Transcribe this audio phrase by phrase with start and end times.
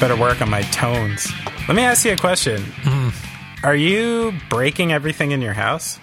[0.00, 1.26] Better work on my tones.
[1.68, 2.58] Let me ask you a question.
[2.62, 3.66] Mm-hmm.
[3.66, 5.98] Are you breaking everything in your house?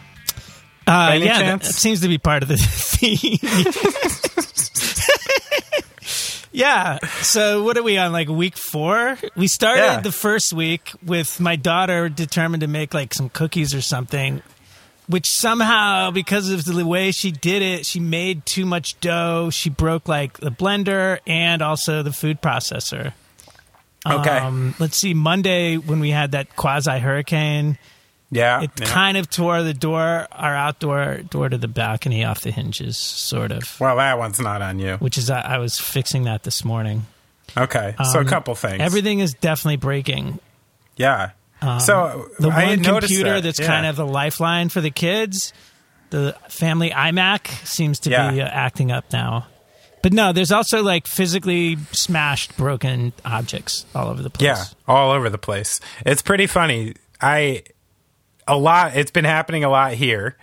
[0.88, 1.68] Uh, any yeah, chance?
[1.68, 3.38] that seems to be part of the theme.
[6.52, 6.98] yeah.
[7.22, 8.12] So what are we on?
[8.12, 9.18] Like week four?
[9.36, 10.00] We started Yeah.
[10.02, 14.42] the first week with my daughter determined to make like some cookies or something.
[15.08, 19.50] Which somehow, because of the way she did it, she made too much dough.
[19.52, 23.14] She broke like the blender and also the food processor.
[24.06, 24.38] Okay.
[24.38, 25.14] Um, let's see.
[25.14, 27.78] Monday, when we had that quasi hurricane,
[28.32, 28.62] yeah.
[28.64, 28.86] it yeah.
[28.86, 33.52] kind of tore the door, our outdoor door to the balcony off the hinges, sort
[33.52, 33.80] of.
[33.80, 34.96] well, that one's not on you.
[34.98, 37.06] Which is, I, I was fixing that this morning.
[37.56, 37.96] Okay.
[38.12, 38.82] so a Um, couple things.
[38.82, 40.40] Everything is definitely breaking.
[40.98, 41.32] Yeah.
[41.80, 43.44] so The one computer that.
[43.44, 43.68] that's Yeah.
[43.68, 45.54] kind of the lifeline for the kids,
[46.10, 48.32] the family iMac, seems to Yeah.
[48.32, 49.48] be uh, acting up now.
[50.04, 54.46] But no, there's also like physically smashed, broken objects all over the place.
[54.46, 55.80] Yeah, all over the place.
[56.06, 56.96] It's pretty funny.
[57.22, 57.64] I
[58.46, 58.98] a lot.
[58.98, 60.36] It's been happening a lot here,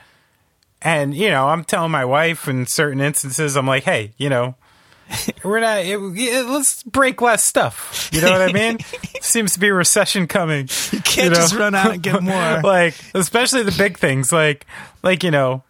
[0.81, 4.57] and you know, I'm telling my wife in certain instances, I'm like, hey, you know.
[5.45, 5.85] We're not.
[5.85, 8.09] It, yeah, let's break less stuff.
[8.13, 8.79] You know what I mean?
[9.21, 10.71] Seems to be a recession coming.
[10.93, 12.63] You can't just run out and get more.
[12.63, 14.67] like, especially the big things, like,
[15.03, 15.65] like you know,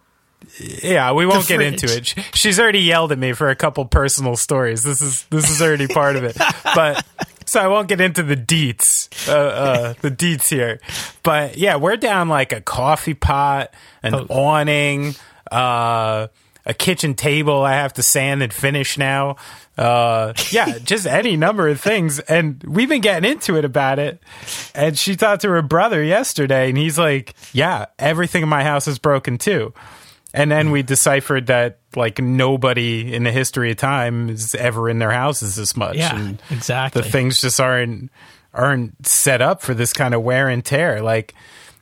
[0.82, 2.14] yeah, we won't get into it.
[2.34, 4.82] She's already yelled at me for a couple personal stories.
[4.82, 6.36] This is this is already part of it.
[6.74, 7.04] But
[7.46, 10.80] so I won't get into the deets, uh, uh, the deets here.
[11.22, 14.26] But yeah, we're down like a coffee pot, an Oh.
[14.28, 15.14] awning,
[15.50, 16.28] uh,
[16.66, 17.62] a kitchen table.
[17.62, 19.36] I have to sand and finish now.
[19.78, 22.18] Uh, yeah, just any number of things.
[22.20, 24.20] And we've been getting into it about it.
[24.74, 28.86] And she talked to her brother yesterday, and he's like, "Yeah, everything in my house
[28.86, 29.72] is broken too."
[30.32, 34.98] And then we deciphered that like nobody in the history of time is ever in
[34.98, 35.96] their houses this much.
[35.96, 37.02] Yeah, and exactly.
[37.02, 38.10] the things just aren't
[38.54, 41.02] aren't set up for this kind of wear and tear.
[41.02, 41.34] Like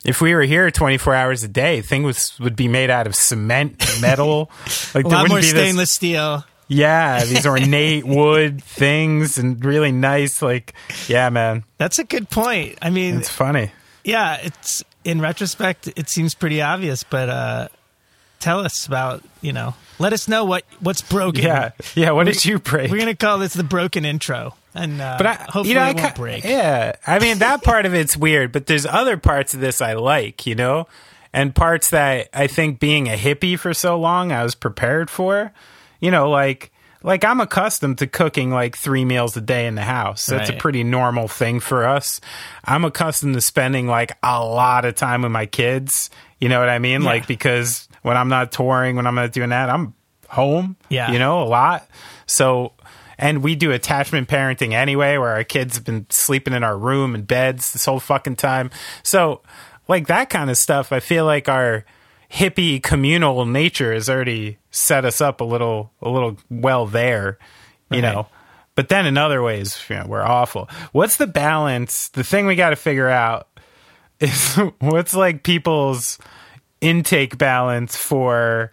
[0.05, 3.15] if we were here 24 hours a day, thing was would be made out of
[3.15, 4.51] cement, metal.
[4.95, 6.45] Like a there lot more be this- stainless steel.
[6.69, 10.41] yeah, these ornate wood things and really nice.
[10.41, 10.73] Like,
[11.07, 12.79] yeah, man, That's a good point.
[12.81, 13.73] I mean, it's funny.
[14.05, 17.69] yeah, it's in retrospect, it seems pretty obvious, but uh,
[18.41, 21.43] tell us about you know, let us know what what's broken.
[21.45, 22.11] Yeah, yeah.
[22.13, 22.91] What did you break?
[22.91, 25.91] we're gonna call this the broken intro, and uh, but I, hopefully you know, I
[25.91, 26.45] it won't ki- break.
[26.45, 29.95] Yeah, I mean that part of it's weird, but there's other parts of this I
[29.95, 30.87] like, you know,
[31.33, 35.53] and parts that I think being a hippie for so long I was prepared for.
[36.01, 36.71] You know, like
[37.03, 40.27] like I'm accustomed to cooking like three meals a day in the house.
[40.27, 42.21] That's a pretty normal thing for us.
[42.65, 46.11] I'm accustomed to spending like a lot of time with my kids.
[46.41, 47.03] You know what I mean?
[47.03, 47.09] Yeah.
[47.09, 49.95] Like because when I'm not touring, when I'm not doing that, I'm
[50.29, 50.77] home.
[50.89, 51.11] Yeah.
[51.11, 51.89] you know, a lot.
[52.27, 52.73] So
[53.19, 57.15] and we do attachment parenting anyway, where our kids have been sleeping in our room
[57.17, 58.71] and beds this whole fucking time.
[59.03, 59.43] So,
[59.89, 61.85] like that kind of stuff, I feel like our
[62.31, 67.39] hippie communal nature has already set us up a little, a little well there,
[67.91, 68.13] you Right.
[68.13, 68.29] know.
[68.77, 70.69] But then in other ways, you know, we're awful.
[70.93, 72.11] What's the balance?
[72.11, 73.49] The thing we got to figure out
[74.21, 76.19] is what's like people's
[76.81, 78.73] intake balance for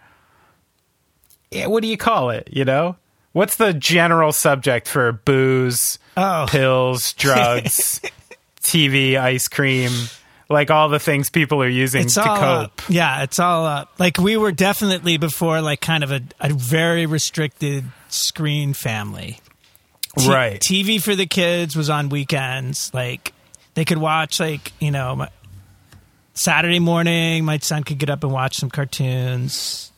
[1.51, 2.49] yeah, what do you call it?
[2.51, 2.97] You know,
[3.31, 6.45] what's the general subject for booze, Oh.
[6.49, 8.01] pills, drugs,
[8.61, 9.91] TV, ice cream,
[10.49, 12.39] like all the things people are using It's to cope?
[12.41, 12.81] up.
[12.89, 13.93] Yeah, it's all up.
[13.99, 19.39] Like we were definitely before, like kind of a, a very restricted screen family.
[20.17, 20.61] T- Right.
[20.61, 22.93] TV for the kids was on weekends.
[22.93, 23.33] Like
[23.73, 25.29] they could watch, like you know, my,
[26.35, 27.44] Saturday morning.
[27.46, 29.91] My son could get up and watch some cartoons.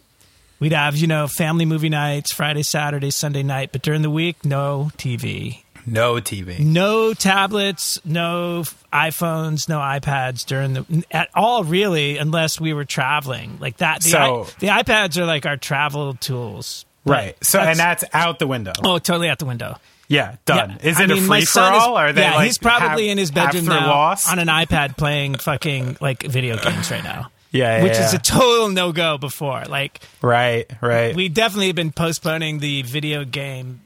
[0.59, 3.71] We'd have you know family movie nights, Friday, Saturday, Sunday night.
[3.71, 6.59] But during the week, no TV, No TV.
[6.59, 13.57] no tablets, no iPhones, no iPads during the at all really, unless we were traveling
[13.59, 14.01] like that.
[14.01, 16.85] The, So- I, the iPads are like our travel tools.
[17.05, 17.37] Right.
[17.41, 18.73] So, and that's out the window.
[18.83, 19.77] oh, totally out the window.
[20.09, 20.77] Yeah, done.
[20.81, 20.89] Yeah.
[20.89, 21.97] Is I it mean, a free for is- all?
[21.97, 24.31] Or are they yeah, like he's probably half- in his bedroom now lost?
[24.31, 27.29] on an iPad playing fucking like video games right now.
[27.51, 29.17] Yeah, yeah, which is a total no go.
[29.17, 31.15] Before like right, right.
[31.15, 33.81] we definitely have been postponing the video game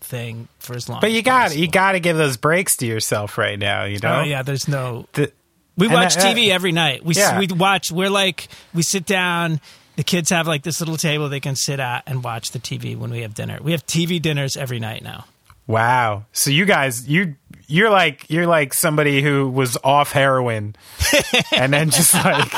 [0.00, 1.00] thing for as long.
[1.00, 3.84] but you got you got to give those breaks to yourself right now.
[3.84, 4.20] You oh, know.
[4.20, 5.06] Oh yeah, there's no.
[5.12, 5.32] The-
[5.76, 7.04] We watch I- uh, I- TV every night.
[7.04, 7.38] We Yeah.
[7.38, 7.90] we watch.
[7.90, 9.60] We're like we sit down.
[9.96, 12.96] The kids have like this little table they can sit at and watch the TV
[12.96, 13.58] when we have dinner.
[13.62, 15.26] We have TV dinners every night now.
[15.66, 16.24] Wow.
[16.32, 17.36] So you guys, you
[17.68, 20.74] you're like you're like somebody who was off heroin,
[21.56, 22.52] and then just like,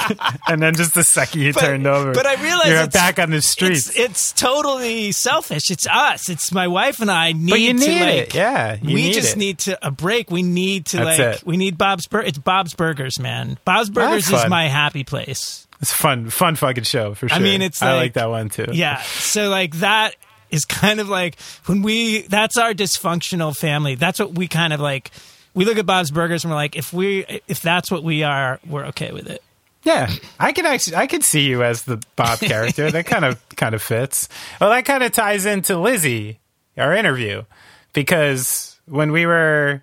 [0.48, 3.18] and then just the second you But- turned over, but I realize you're it's- back
[3.18, 3.90] on the streets.
[3.90, 5.70] It's, it's totally selfish.
[5.70, 6.28] It's us.
[6.28, 8.14] It's my wife and I need but you to like.
[8.14, 8.76] it, yeah.
[8.82, 9.38] You we need just it.
[9.38, 10.30] need to a break.
[10.30, 11.36] We need to That's like.
[11.36, 11.46] it.
[11.46, 12.06] We need Bob's.
[12.06, 13.58] Bur- it's Bob's Burgers, man.
[13.64, 15.68] Bob's Burgers is my happy place.
[15.82, 17.36] It's a fun, fun fucking show for sure.
[17.36, 18.66] I mean, it's I like- like that one too.
[18.72, 19.02] Yeah.
[19.02, 20.16] So like that
[20.54, 22.22] is kind of like when we.
[22.22, 23.94] That's our dysfunctional family.
[23.94, 25.10] That's what we kind of like.
[25.54, 28.58] We look at Bob's Burgers and we're like, if we, if that's what we are,
[28.66, 29.40] we're okay with it.
[29.84, 30.10] Yeah,
[30.40, 32.90] I can actually, I can see you as the Bob character.
[32.90, 34.28] that kind of, kind of fits.
[34.60, 36.40] Well, that kind of ties into Lizzy,
[36.76, 37.44] our interview,
[37.92, 39.82] because when we were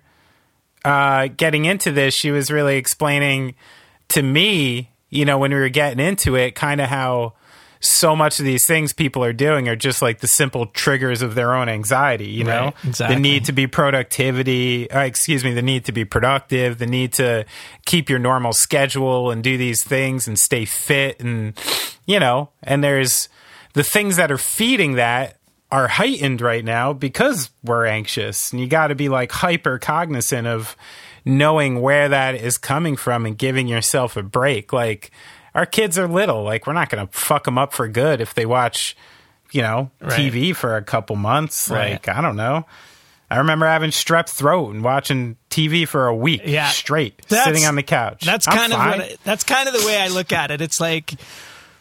[0.84, 3.54] uh, getting into this, she was really explaining
[4.08, 7.34] to me, you know, when we were getting into it, kind of how
[7.82, 11.34] so much of these things people are doing are just like the simple triggers of
[11.34, 12.66] their own anxiety, you know?
[12.66, 13.16] Right, exactly.
[13.16, 17.12] The need to be productivity, uh, excuse me, the need to be productive, the need
[17.14, 17.44] to
[17.84, 21.58] keep your normal schedule and do these things and stay fit and
[22.06, 23.28] you know, and there's
[23.74, 25.38] the things that are feeding that
[25.70, 30.46] are heightened right now because we're anxious and you got to be like hyper cognizant
[30.46, 30.76] of
[31.24, 35.10] knowing where that is coming from and giving yourself a break like
[35.54, 38.34] our kids are little like we're not going to fuck them up for good if
[38.34, 38.96] they watch
[39.52, 40.12] you know Right.
[40.32, 41.92] tv for a couple months Right.
[41.92, 42.64] like i don't know
[43.30, 46.68] i remember having strep throat and watching tv for a week Yeah.
[46.68, 48.78] straight That's- sitting on the couch That's I'm kind of
[49.08, 50.60] what that's kind of the way I look at it.
[50.60, 51.14] It's like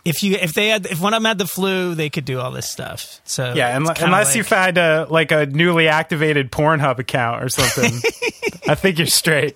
[0.04, 2.40] if you if they had if one of them had the flu, they could do
[2.40, 3.22] all this stuff.
[3.24, 6.98] So Yeah, it's unle- kinda unless you like- find a like a newly activated Pornhub
[7.00, 8.02] account or something,
[8.68, 9.56] I think you're straight.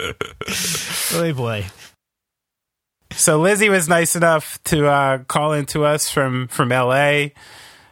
[0.00, 1.64] oh boy,
[3.12, 7.28] So Lizzy was nice enough to uh, call into us from from LA.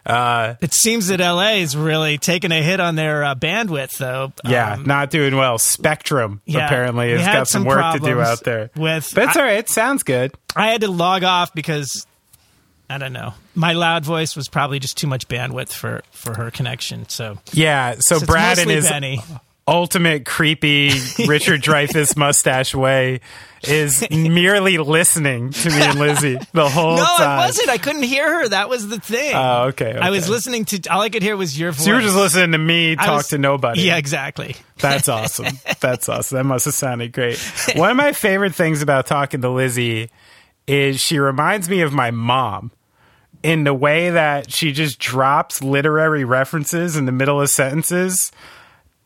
[0.06, 4.32] Uh, it seems that LA is really taking a hit on their uh, bandwidth, though.
[4.44, 5.56] yeah, Um, not doing well.
[5.56, 8.70] Spectrum yeah, apparently has got some, work to do out there.
[8.76, 9.58] With But it's I, all right.
[9.58, 10.34] It sounds good.
[10.54, 12.06] I had to log off because
[12.90, 13.32] I don't know.
[13.54, 17.08] My loud voice was probably just too much bandwidth for for her connection.
[17.08, 17.94] So, Yeah.
[17.98, 19.20] So, so Brad and his Benny.
[19.66, 20.88] Ultimate creepy
[21.26, 23.20] Richard Dreyfuss mustache way
[23.62, 27.28] is merely listening to me and Lizzy the whole No, time.
[27.40, 27.70] I wasn't.
[27.70, 28.48] I couldn't hear her.
[28.50, 29.32] That was the thing.
[29.34, 30.82] Oh, okay, I was listening to.
[30.90, 31.84] All I could hear was your voice.
[31.84, 33.82] So you were just listening to me talk was- to nobody.
[33.82, 34.54] Yeah, exactly.
[34.80, 35.58] That's awesome.
[35.80, 36.36] That's awesome.
[36.36, 37.38] That must have sounded great.
[37.74, 40.10] One of my favorite things about talking to Lizzy
[40.66, 42.70] is she reminds me of my mom
[43.42, 48.30] in the way that she just drops literary references in the middle of sentences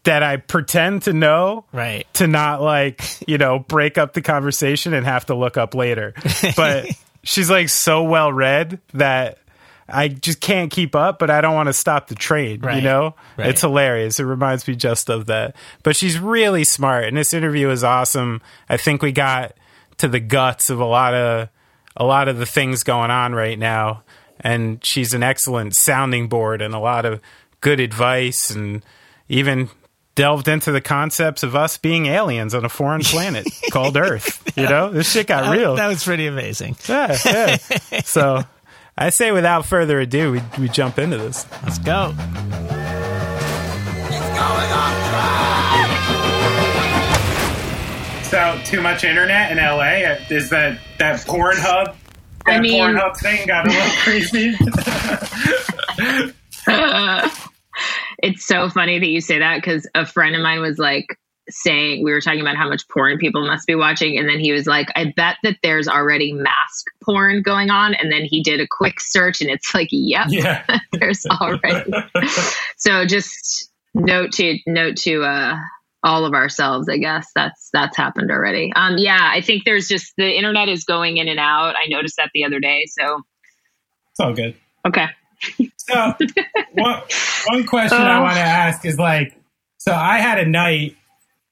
[0.08, 2.06] that I pretend to know Right.
[2.14, 6.14] to not like, you know, break up the conversation and have to look up later.
[6.56, 6.86] But
[7.22, 9.38] she's like so well read that
[9.86, 13.16] I just can't keep up, but I don't want to stop the train, you know?
[13.36, 13.48] Right.
[13.50, 14.18] It's hilarious.
[14.18, 15.56] It reminds me just of that.
[15.82, 18.40] But she's really smart and this interview is awesome.
[18.66, 19.56] I think we got
[19.98, 21.48] to the guts of a lot of
[21.98, 24.04] a lot of the things going on right now
[24.40, 27.20] and she's an excellent sounding board and a lot of
[27.60, 28.82] good advice and
[29.28, 29.68] even
[30.18, 34.52] delved into the concepts of us being aliens on a foreign planet called Earth.
[34.56, 35.76] You know, this shit got real.
[35.76, 36.76] That was pretty amazing.
[36.88, 37.56] yeah, yeah.
[38.04, 38.42] So
[38.96, 41.46] I say without further ado, we, we jump into this.
[41.62, 42.12] Let's go.
[48.24, 51.94] So too much internet in LA is that that Pornhub
[52.44, 54.54] that I mean- Pornhub thing got a little crazy.
[58.18, 61.06] it's so funny that you say that because a friend of mine was like
[61.50, 64.52] saying we were talking about how much porn people must be watching and then he
[64.52, 68.60] was like i bet that there's already mask porn going on and then he did
[68.60, 70.62] a quick search and it's like yep yeah.
[70.92, 71.90] there's already.
[72.76, 75.56] So just note to note to uh
[76.04, 77.28] all of ourselves i guess.
[77.34, 78.70] That's that's happened already.
[78.76, 81.74] Um yeah i think there's just the internet is going in and out.
[81.76, 83.22] I noticed that the other day so
[84.10, 84.54] It's all good.
[84.86, 85.06] okay
[85.76, 86.12] So,
[86.72, 87.02] one,
[87.46, 88.22] one question I Oh.
[88.22, 89.34] want to ask is like,
[89.78, 90.96] so I had a night,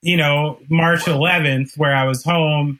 [0.01, 2.79] you know, March 11th, where I was home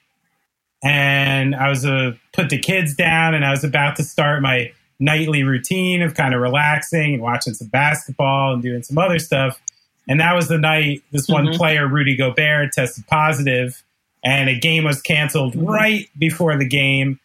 [0.83, 4.71] and I was uh, put the kids down and I was about to start my
[4.99, 9.59] nightly routine of kind of relaxing and watching some basketball and doing some other stuff.
[10.07, 11.57] And that was the night this one Mhm.
[11.57, 13.81] player, Rudy Gobert, tested positive
[14.23, 17.19] and a game was canceled right before the game.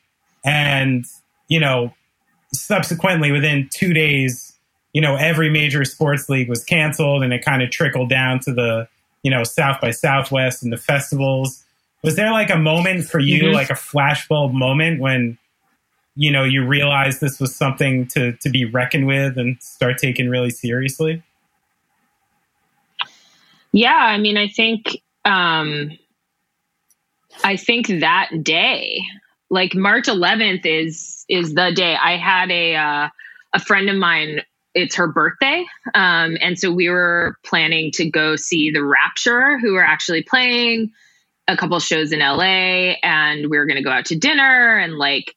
[0.45, 1.05] And,
[1.49, 1.95] you know,
[2.55, 4.55] subsequently within two days,
[4.93, 8.53] you know, every major sports league was canceled and it kind of trickled down to
[8.53, 8.89] the,
[9.23, 11.65] you know, South by Southwest and the festivals.
[12.03, 13.55] Was there like a moment for you, Mhm.
[13.55, 15.39] like a flashbulb moment when,
[16.17, 20.29] you know, you realized this was something to, to be reckoned with and start taking
[20.29, 21.23] really seriously?
[23.73, 25.97] Yeah, I mean, I think um,
[27.45, 29.03] I think that day,
[29.53, 31.95] like March 11th, is is the day.
[31.95, 33.09] I had a uh,
[33.53, 34.41] a friend of mine.
[34.75, 39.77] It's her birthday, um, and so we were planning to go see the Rapture, who
[39.77, 40.91] are actually playing
[41.47, 44.97] a couple shows in LA, and we were going to go out to dinner and
[44.97, 45.37] like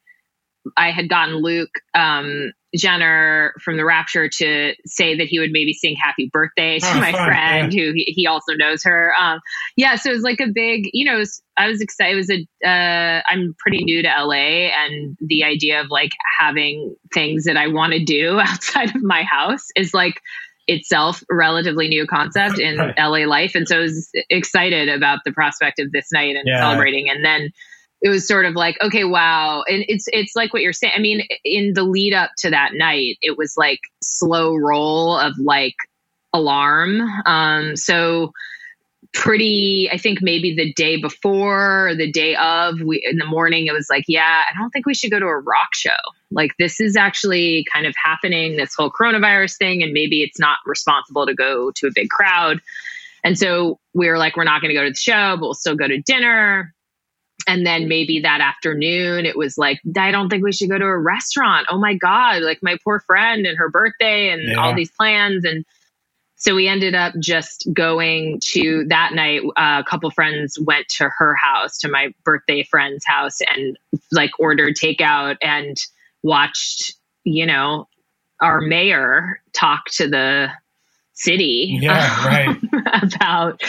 [0.77, 5.73] I had gotten Luke um, Jenner from the Rapture to say that he would maybe
[5.73, 7.83] sing "Happy Birthday" to oh, my fun, friend, yeah.
[7.83, 9.13] who he, he, also knows her.
[9.19, 9.39] Um,
[9.75, 12.13] yeah, so it was like a big, you know, was, I was excited.
[12.13, 16.95] It was a, uh, I'm pretty new to LA, and the idea of like having
[17.13, 20.21] things that I want to do outside of my house is like
[20.67, 22.77] itself a relatively new concept in.
[22.97, 26.59] LA life, and so I was excited about the prospect of this night and yeah.
[26.59, 27.51] celebrating, and then
[28.05, 29.63] it was sort of like, okay, wow.
[29.67, 30.93] And it's it's like what you're saying.
[30.95, 35.33] I mean, in the lead up to that night, it was like slow roll of
[35.39, 35.75] like
[36.31, 37.01] alarm.
[37.25, 38.31] Um, so
[39.13, 43.65] pretty i think maybe the day before or the day of we in the morning
[43.65, 45.95] it was like yeah i don't think we should go to a rock show
[46.31, 50.57] like this is actually kind of happening this whole coronavirus thing and maybe it's not
[50.65, 52.59] responsible to go to a big crowd
[53.23, 55.53] and so we were like we're not going to go to the show but we'll
[55.53, 56.73] still go to dinner
[57.47, 60.85] and then maybe that afternoon it was like i don't think we should go to
[60.85, 61.67] a restaurant.
[61.69, 64.57] Oh my god like my poor friend and her birthday and yeah.
[64.57, 65.45] all these plans.
[65.45, 65.65] And
[66.35, 71.09] so we ended up just going to that night uh, a couple friends went to
[71.17, 73.77] her house to my birthday friend's house and
[74.11, 75.77] like ordered takeout and
[76.23, 77.87] watched you know
[78.41, 80.49] our mayor talk to the
[81.13, 81.79] city.
[81.81, 82.57] Yeah right
[83.15, 83.61] about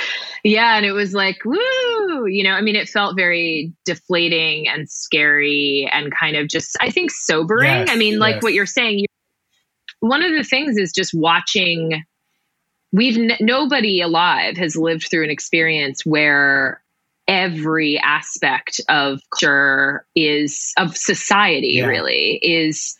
[0.44, 4.88] yeah and it was like woo you know i mean it felt very deflating and
[4.88, 8.42] scary and kind of just i think sobering yes, i mean like yes.
[8.42, 9.06] what you're saying you,
[10.00, 12.04] one of the things is just watching
[12.92, 16.82] we've n- nobody alive has lived through an experience where
[17.28, 21.86] every aspect of culture is of society yeah.
[21.86, 22.96] really is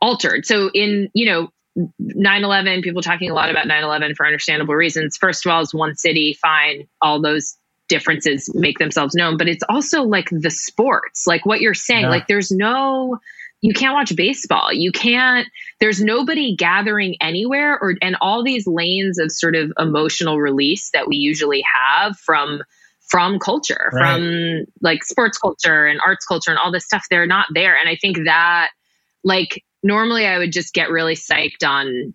[0.00, 1.48] altered so in you know
[1.78, 5.16] 9-11 people talking a lot about 9-11 for understandable reasons.
[5.16, 6.86] First of all is one city fine.
[7.00, 7.56] All those
[7.88, 9.36] differences make themselves known.
[9.36, 12.10] But it's also like the sports like what you're saying yeah.
[12.10, 13.18] like there's no
[13.60, 14.72] you can't watch baseball.
[14.72, 15.46] You can't
[15.80, 21.06] there's nobody gathering anywhere or and all these lanes of sort of emotional release that
[21.06, 22.62] we usually have from
[23.08, 24.14] from culture right.
[24.14, 27.76] from like sports culture and arts culture and all this stuff they're not there.
[27.76, 28.70] And i think that
[29.22, 32.14] like normally I would just get really psyched on,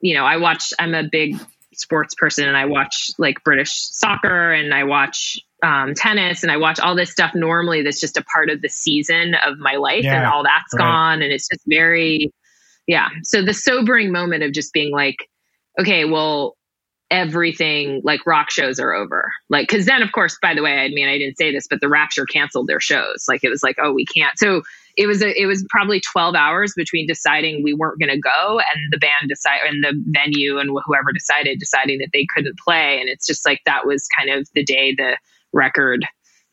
[0.00, 1.36] you know, I watch, I'm a big
[1.72, 6.56] sports person and I watch like British soccer and I watch um, tennis and I
[6.56, 10.04] watch all this stuff normally that's just a part of the season of my life
[10.04, 10.80] yeah, and all that's right.
[10.80, 11.22] gone.
[11.22, 12.32] And it's just very,
[12.86, 13.08] yeah.
[13.22, 15.16] So the sobering moment of just being like,
[15.80, 16.56] okay, well,
[17.10, 19.32] everything like rock shows are over.
[19.48, 21.80] Like, cause then of course, by the way, I mean, I didn't say this, but
[21.80, 23.24] the Rapture canceled their shows.
[23.28, 24.38] Like it was like, oh, we can't.
[24.38, 24.62] So
[24.96, 28.58] it was a, it was probably 12 hours between deciding we weren't going to go
[28.58, 32.98] and the band decide and the venue and whoever decided deciding that they couldn't play.
[33.00, 35.18] And it's just like that was kind of the day the
[35.52, 36.06] record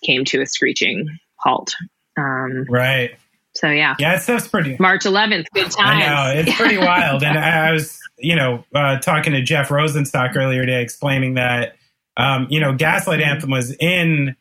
[0.04, 1.76] came to a screeching halt.
[2.18, 3.12] Um, right.
[3.56, 3.96] so yeah.
[4.00, 7.24] Yeah stuff's pretty march 11th good time i know it's pretty wild.
[7.24, 11.76] And I, I, was you know uh, talking to jeff rosenstock earlier today explaining that
[12.18, 14.36] um, you know gaslight anthem was in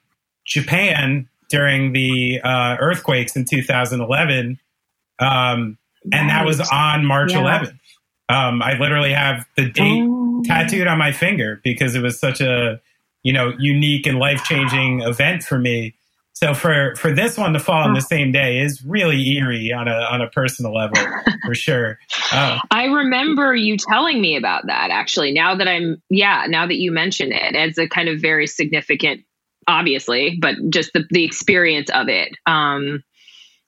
[0.45, 4.59] japan during the uh, earthquakes in 2011,
[5.19, 5.77] um,
[6.13, 7.41] and that was on March yeah.
[7.43, 7.79] 11th.
[8.31, 10.43] Um, I literally have the date oh.
[10.47, 12.81] tattooed on my finger because it was such a
[13.23, 15.95] you know unique and life changing event for me.
[16.33, 19.89] So for for this one to fall on the same day is really eerie on
[19.89, 20.97] a on a personal level
[21.45, 21.99] for sure.
[22.33, 25.33] Uh, I remember you telling me about that actually.
[25.33, 29.23] Now that I'm yeah, now that you mention it, it's a kind of very significant
[29.71, 32.31] obviously, but just the, the experience of it.
[32.47, 33.03] Um,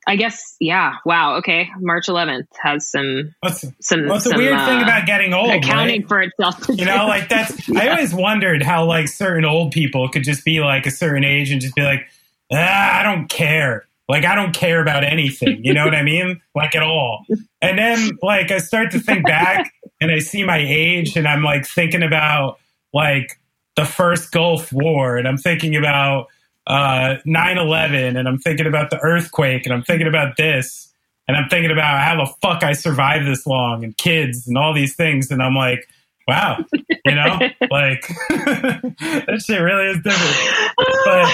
[0.07, 0.95] I guess, yeah.
[1.05, 1.37] Wow.
[1.37, 1.69] Okay.
[1.79, 5.51] March 11th has some, what's, some, what's some, the weird uh, thing about getting old?
[5.51, 6.09] Accounting right?
[6.09, 6.69] for itself.
[6.69, 10.59] You know, like that's, I always wondered how like certain old people could just be
[10.59, 12.09] like a certain age and just be like,
[12.53, 13.87] ah, I don't care.
[14.09, 15.65] Like, I don't care about anything.
[15.65, 16.41] You know what I mean?
[16.55, 17.25] Like at all.
[17.63, 21.43] And then like I start to think back and I see my age and I'm
[21.43, 22.59] like thinking about
[22.93, 23.41] like,
[23.77, 26.29] the first Gulf War, and I'm thinking about
[26.67, 30.93] uh, 9/11, and I'm thinking about the earthquake, and I'm thinking about this,
[31.27, 34.73] and I'm thinking about how the fuck I survived this long, and kids, and all
[34.75, 35.89] these things, and I'm like,
[36.33, 36.65] wow,
[37.05, 37.39] you know,
[37.71, 40.67] like that shit really is different.
[41.05, 41.33] But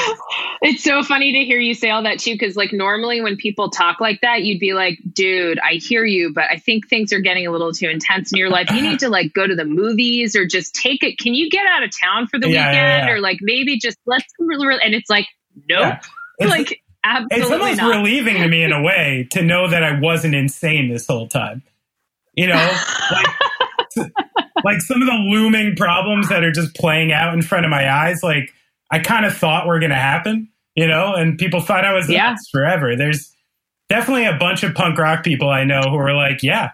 [0.63, 3.71] it's so funny to hear you say all that too, because like normally when people
[3.71, 7.21] talk like that, you'd be like, dude, I hear you, but I think things are
[7.21, 8.71] getting a little too intense in your life.
[8.71, 11.19] You need to like go to the movies or just take it.
[11.19, 12.77] Can you get out of town for the Yeah, weekend?
[12.77, 13.13] yeah, yeah.
[13.13, 15.27] Or like maybe just let's and it's like,
[15.69, 15.95] nope.
[16.41, 17.97] It's- like absolutely it's almost not.
[17.97, 21.63] relieving to me in a way to know that I wasn't insane this whole time.
[22.35, 22.79] You know,
[23.11, 24.13] like,
[24.65, 27.91] like some of the looming problems that are just playing out in front of my
[27.91, 28.53] eyes, like
[28.91, 32.09] I kind of thought were going to happen, you know, and people thought I was
[32.09, 32.35] Yeah.
[32.53, 32.97] forever.
[32.97, 33.35] There's
[33.89, 36.71] definitely a bunch of punk rock people I know who are like, yeah,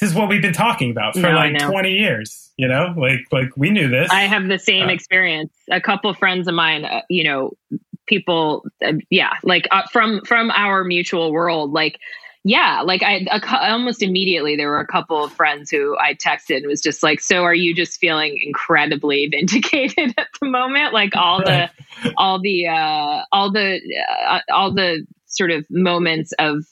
[0.00, 3.20] this is what we've been talking about for No, like 20 years, you know, like,
[3.30, 4.10] like we knew this.
[4.10, 5.52] I have the same Uh, experience.
[5.70, 7.52] A couple friends of mine, uh, you know,
[8.06, 11.98] people, uh, yeah, like uh, from from our mutual world, like.
[12.44, 16.56] Yeah, like I a, almost immediately there were a couple of friends who I texted
[16.56, 20.92] and was just like, "So are you just feeling incredibly vindicated at the moment?
[20.92, 21.70] Like all the
[22.16, 23.80] all the uh all the
[24.28, 26.64] uh, all the sort of moments of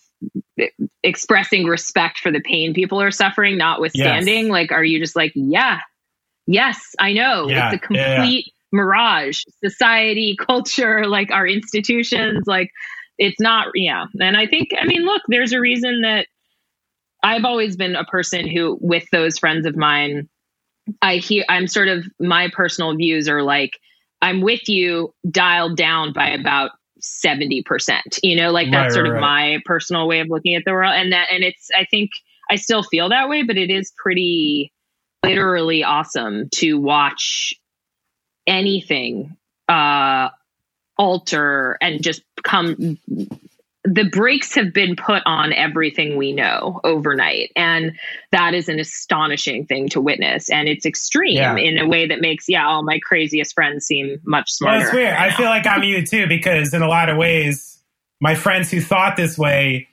[1.02, 5.78] expressing respect for the pain people are suffering notwithstanding like are you just like yeah
[6.46, 8.16] yes i know Yeah, it's a yeah, yeah.
[8.16, 12.70] complete mirage society culture like our institutions like
[13.20, 14.06] it's not yeah.
[14.18, 16.26] And i think i mean look there's a reason that
[17.22, 20.28] i've always been a person who with those friends of mine
[21.02, 23.78] i hear i'm sort of my personal views are like
[24.22, 26.72] i'm with you dialed down by about
[27.02, 27.64] 70%
[28.22, 30.72] you know like that's Right, sort right, of my personal way of looking at the
[30.72, 30.92] world.
[30.94, 32.10] And that and it's i think
[32.50, 34.72] i still feel that way but it is pretty
[35.24, 37.54] literally awesome to watch
[38.46, 39.36] anything
[39.68, 40.28] uh
[41.00, 42.99] alter and just come
[43.85, 47.99] the brakes have been put on everything we know overnight and
[48.30, 51.57] that is an astonishing thing to witness and it's extreme Yeah.
[51.57, 55.14] in a way that makes yeah all my craziest friends seem much smarter it's weird.
[55.14, 57.78] right I feel like I'm you too because in a lot of ways,
[58.21, 59.88] my friends who thought this way,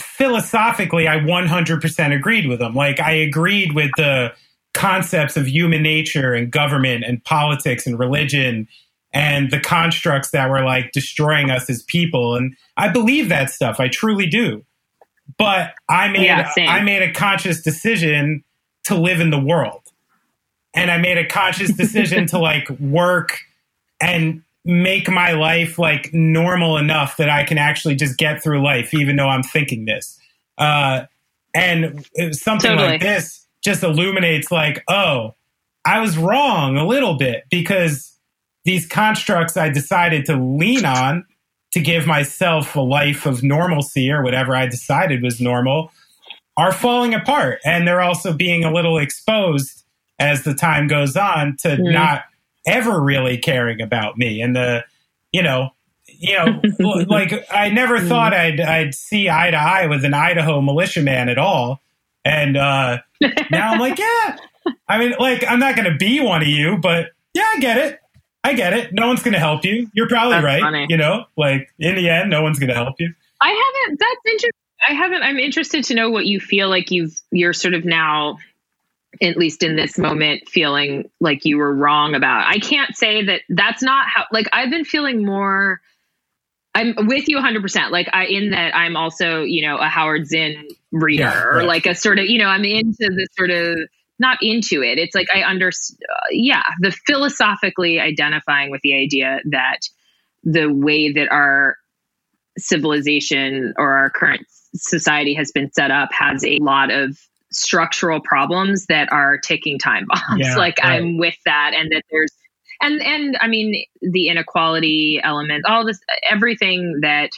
[0.00, 2.74] philosophically, I 100% agreed with them.
[2.74, 4.32] Like I agreed with the
[4.72, 8.66] concepts of human nature and government and politics and religion
[9.14, 12.34] and the constructs that were like destroying us as people.
[12.34, 13.78] And I believe that stuff.
[13.78, 14.64] I truly do.
[15.38, 16.50] But I made Yeah.
[16.58, 18.42] I made a conscious decision
[18.84, 19.80] to live in the world.
[20.74, 23.38] And I made a conscious decision to like work
[24.00, 28.92] and make my life like normal enough that I can actually just get through life,
[28.92, 30.18] even though I'm thinking this.
[30.58, 31.04] Uh,
[31.54, 32.88] and something Totally.
[32.88, 35.34] like this just illuminates like, oh,
[35.86, 38.13] I was wrong a little bit because
[38.64, 41.24] these constructs I decided to lean on
[41.72, 45.90] to give myself a life of normalcy or whatever I decided was normal
[46.56, 47.58] are falling apart.
[47.64, 49.84] And they're also being a little exposed
[50.20, 51.92] as the time goes on to Mm.
[51.92, 52.22] not
[52.66, 54.40] ever really caring about me.
[54.40, 54.84] And the,
[55.32, 55.70] you know,
[56.06, 56.60] you know,
[57.08, 61.38] like I never thought I'd I'd see eye to eye with an Idaho militiaman at
[61.38, 61.80] all.
[62.24, 62.98] And uh
[63.50, 64.36] now I'm like, yeah.
[64.88, 67.98] I mean, like, I'm not gonna be one of you, but yeah, I get it.
[68.44, 68.92] I get it.
[68.92, 69.88] No one's gonna help you.
[69.94, 70.60] You're probably That's right.
[70.60, 70.86] funny.
[70.88, 73.12] You know, like in the end, no one's gonna help you.
[73.40, 73.98] I haven't.
[73.98, 74.50] That's interesting.
[74.86, 75.22] I haven't.
[75.22, 77.18] I'm interested to know what you feel like you've.
[77.30, 78.38] You're sort of now,
[79.22, 82.46] at least in this moment, feeling like you were wrong about.
[82.46, 84.24] I can't say that that's not how.
[84.30, 85.80] Like I've been feeling more.
[86.74, 87.62] I'm with you 100.
[87.62, 91.62] percent Like I, in that I'm also, you know, a Howard Zinn reader Yeah, or
[91.62, 93.78] like a sort of, you know, I'm into the sort of
[94.18, 94.98] not into it.
[94.98, 95.98] It's like I understand.
[96.08, 99.80] Uh, yeah, the philosophically identifying with the idea that
[100.44, 101.76] the way that our
[102.58, 107.18] civilization or our current society has been set up has a lot of
[107.50, 110.38] structural problems that are ticking time bombs.
[110.38, 111.00] Yeah, like right.
[111.00, 112.32] I'm with that and that there's
[112.80, 117.30] and and I mean the inequality element, all this everything that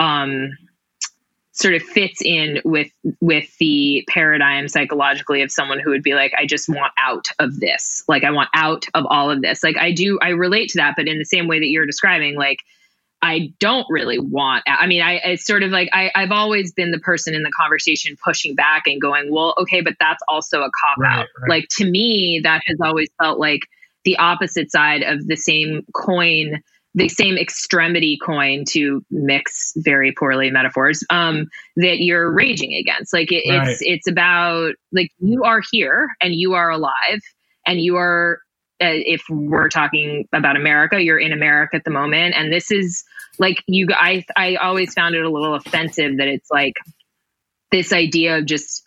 [0.00, 0.50] um
[1.62, 6.32] sort of fits in with with the paradigm psychologically of someone who would be like
[6.36, 8.02] i just want out of this.
[8.08, 9.62] Like i want out of all of this.
[9.62, 12.34] Like i do i relate to that but in the same way that you're describing
[12.36, 12.58] like
[13.22, 16.90] i don't really want i mean i it's sort of like I, i've always been
[16.90, 20.70] the person in the conversation pushing back and going well okay but that's also a
[20.82, 21.26] cop Right, out.
[21.40, 21.48] right.
[21.48, 23.60] like to me that has always felt like
[24.04, 26.60] the opposite side of the same coin
[26.94, 33.12] the same extremity coin to mix very poorly metaphors um, that you're raging against.
[33.12, 33.68] Like it, Right.
[33.68, 37.20] it's it's about like you are here and you are alive
[37.66, 38.40] and you are.
[38.80, 43.04] Uh, if we're talking about America, you're in America at the moment, and this is
[43.38, 43.86] like you.
[43.92, 46.74] I I always found it a little offensive that it's like
[47.70, 48.82] this idea of just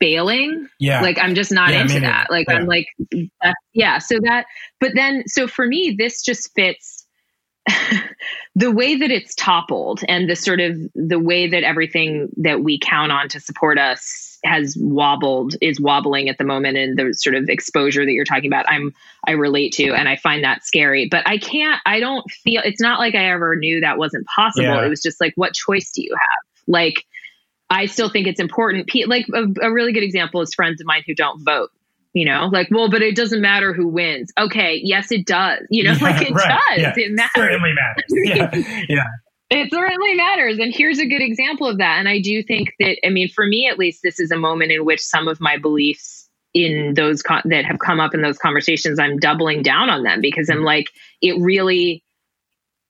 [0.00, 0.68] bailing.
[0.80, 1.00] Yeah.
[1.02, 2.30] Like I'm just not Yeah, into that.
[2.30, 2.56] Like Yeah.
[2.56, 2.86] I'm like,
[3.72, 3.98] yeah.
[3.98, 4.46] So that,
[4.80, 6.97] but then, so for me, this just fits
[8.54, 12.78] the way that it's toppled and the sort of the way that everything that we
[12.78, 17.34] count on to support us has wobbled is wobbling at the moment and the sort
[17.34, 18.94] of exposure that you're talking about i'm
[19.26, 21.08] i relate to and i find that scary.
[21.10, 24.68] But i can't i don't feel it's not like i ever knew that wasn't possible.
[24.68, 24.84] Yeah.
[24.84, 26.64] it was just like what choice do you have?
[26.66, 27.04] Like
[27.70, 28.88] i still think it's important.
[29.06, 31.70] Like a, a really good example is friends of mine who don't vote
[32.18, 35.84] you know like well but it doesn't matter who wins okay yes it does you
[35.84, 36.58] know Yeah, like it right.
[36.70, 36.92] does Yeah.
[36.96, 38.04] it matters Certainly matters.
[38.10, 38.84] Yeah.
[38.88, 39.04] Yeah.
[39.50, 40.58] it certainly matters.
[40.58, 41.98] And here's a good example of that.
[41.98, 44.72] And I do think that, I mean, for me at least, this is a moment
[44.72, 48.38] in which some of my beliefs in those con- that have come up in those
[48.38, 50.66] conversations, I'm doubling down on them because I'm mm-hmm.
[50.66, 50.90] like,
[51.22, 52.02] it really,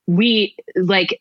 [0.07, 1.19] we like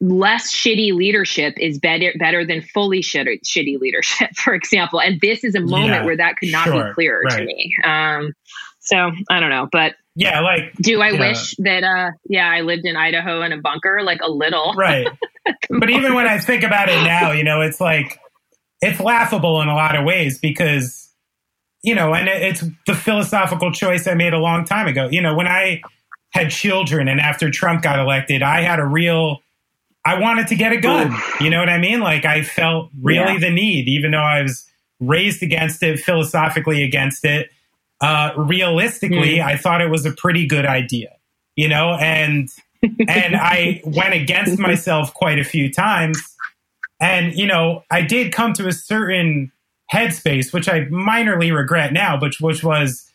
[0.00, 5.00] less shitty leadership is better better than fully shitty, shitty leadership, for example.
[5.00, 7.72] And this is a moment Yeah, where that could not sure, be clearer to me.
[7.84, 8.32] Um,
[8.80, 10.40] so I don't know, but Yeah.
[10.40, 14.20] Like, do I wish that, uh, yeah, I lived in Idaho in a bunker, like
[14.22, 14.74] a little.
[14.74, 15.06] right.
[15.70, 18.18] but even when I think about it now, you know, it's like
[18.80, 21.04] it's laughable in a lot of ways because
[21.82, 25.08] you know, and it's the philosophical choice I made a long time ago.
[25.10, 25.80] You know, when I
[26.30, 29.38] had children and after Trump got elected, I had a real
[30.04, 31.14] I wanted to get a gun.
[31.40, 32.00] You know what I mean?
[32.00, 33.38] Like I felt really Yeah.
[33.40, 34.64] the need, even though I was
[35.00, 37.50] raised against it, philosophically against it.
[38.00, 41.16] Uh, realistically, I thought it was a pretty good idea,
[41.56, 42.48] you know, and
[43.08, 46.22] and I went against myself quite a few times.
[47.00, 49.52] And, you know, I did come to a certain
[49.92, 53.10] headspace, which I minorly regret now, but which was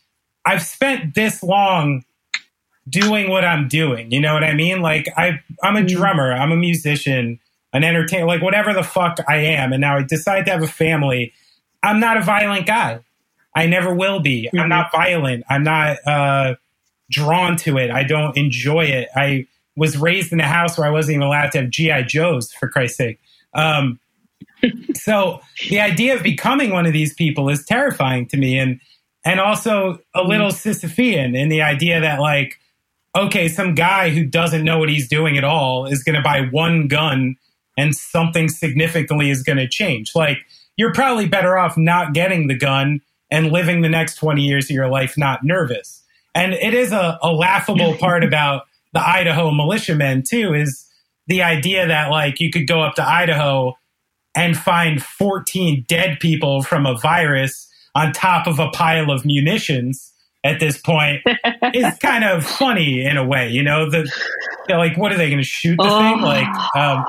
[0.46, 2.04] I've spent this long
[2.90, 4.12] doing what I'm doing.
[4.12, 4.82] You know what I mean?
[4.82, 7.40] Like I I'm a drummer, I'm a musician,
[7.72, 9.74] an entertainer, like whatever the fuck I am.
[9.74, 11.34] And now I decide to have a family.
[11.82, 13.00] I'm not a violent guy.
[13.56, 14.50] I never will be.
[14.58, 15.44] I'm not violent.
[15.50, 16.56] I'm not uh,
[17.12, 17.92] drawn to it.
[17.92, 19.10] I don't enjoy it.
[19.16, 22.52] I was raised in a house where I wasn't even allowed to have GI Joes
[22.52, 23.20] for Christ's sake.
[23.54, 24.00] Um,
[24.96, 28.80] so the idea of becoming one of these people is terrifying to me, and
[29.26, 32.60] and also a little Sisyphean in the idea that like,
[33.16, 36.42] okay, some guy who doesn't know what he's doing at all is going to buy
[36.52, 37.36] one gun,
[37.78, 40.12] and something significantly is going to change.
[40.16, 40.40] Like
[40.78, 44.72] you're probably better off not getting the gun and living the next 20 years of
[44.72, 46.04] your life not nervous.
[46.36, 50.88] And it is a, a laughable part about the Idaho militiamen too, is
[51.28, 53.74] the idea that like you could go up to Idaho
[54.36, 60.13] and find 14 dead people from a virus on top of a pile of munitions
[60.44, 61.22] at this point
[61.74, 64.12] is kind of funny in a way, you know, the
[64.70, 66.20] like, what are they going to shoot the thing?
[66.20, 66.26] Oh.
[66.26, 67.06] Like, um,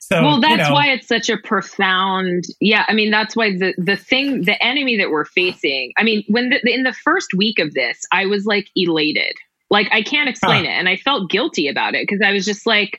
[0.00, 3.56] so, well you that's know, why it's such a profound yeah i mean that's why
[3.56, 7.28] the the thing the enemy that we're facing i mean when the, in the first
[7.36, 9.34] week of this i was like elated
[9.70, 10.70] like i can't explain Huh.
[10.70, 12.98] it and i felt guilty about it because i was just like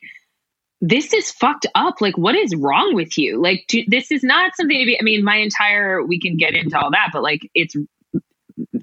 [0.79, 4.55] this is fucked up like what is wrong with you like do, this is not
[4.55, 7.41] something to be i mean my entire we can get into all that but like
[7.53, 7.75] it's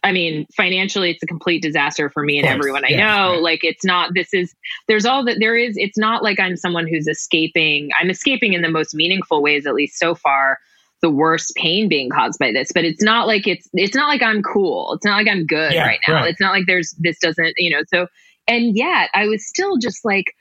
[0.02, 3.32] I mean, financially, it's a complete disaster for me and everyone I yeah, know.
[3.32, 3.42] right.
[3.42, 4.54] Like, it's not, this is,
[4.86, 5.76] there's all that there is.
[5.76, 7.90] It's not like I'm someone who's escaping.
[8.00, 10.58] I'm escaping in the most meaningful ways, at least so far,
[11.02, 12.70] the worst pain being caused by this.
[12.72, 14.94] But it's not like it's, it's not like I'm cool.
[14.94, 16.14] It's not like I'm good Yeah, right now.
[16.14, 16.30] right.
[16.30, 18.06] It's not like there's, this doesn't, you know, so,
[18.46, 20.34] and yet I was still just like,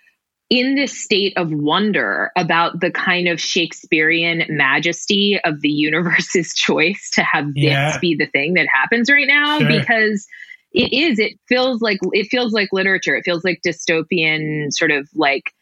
[0.50, 7.10] in this state of wonder about the kind of Shakespearean majesty of the universe's choice
[7.16, 7.98] to have this Yeah.
[8.00, 9.68] be the thing that happens right now Sure.
[9.68, 10.26] because
[10.72, 15.08] it is it feels like it feels like literature it feels like dystopian sort of
[15.16, 15.54] like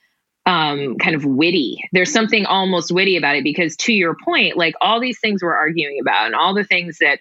[0.48, 4.74] um kind of witty there's something almost witty about it because to your point like
[4.82, 7.20] all these things we're arguing about and all the things that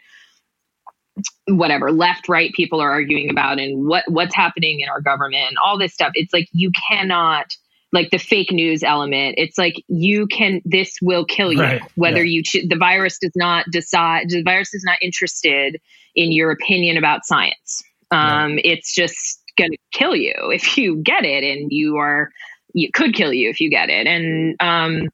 [1.46, 5.56] whatever left right people are arguing about and what what's happening in our government and
[5.64, 6.12] all this stuff.
[6.14, 7.54] It's like you cannot
[7.92, 12.24] like the fake news element it's like you can this will kill you Right, whether
[12.24, 12.32] yeah.
[12.32, 15.80] you cho- the virus does not decide the virus is not interested
[16.16, 17.82] in your opinion about science.
[18.10, 22.30] Um it's just gonna kill you if you get it and you are
[22.72, 24.08] you could kill you if you get it.
[24.08, 25.08] And um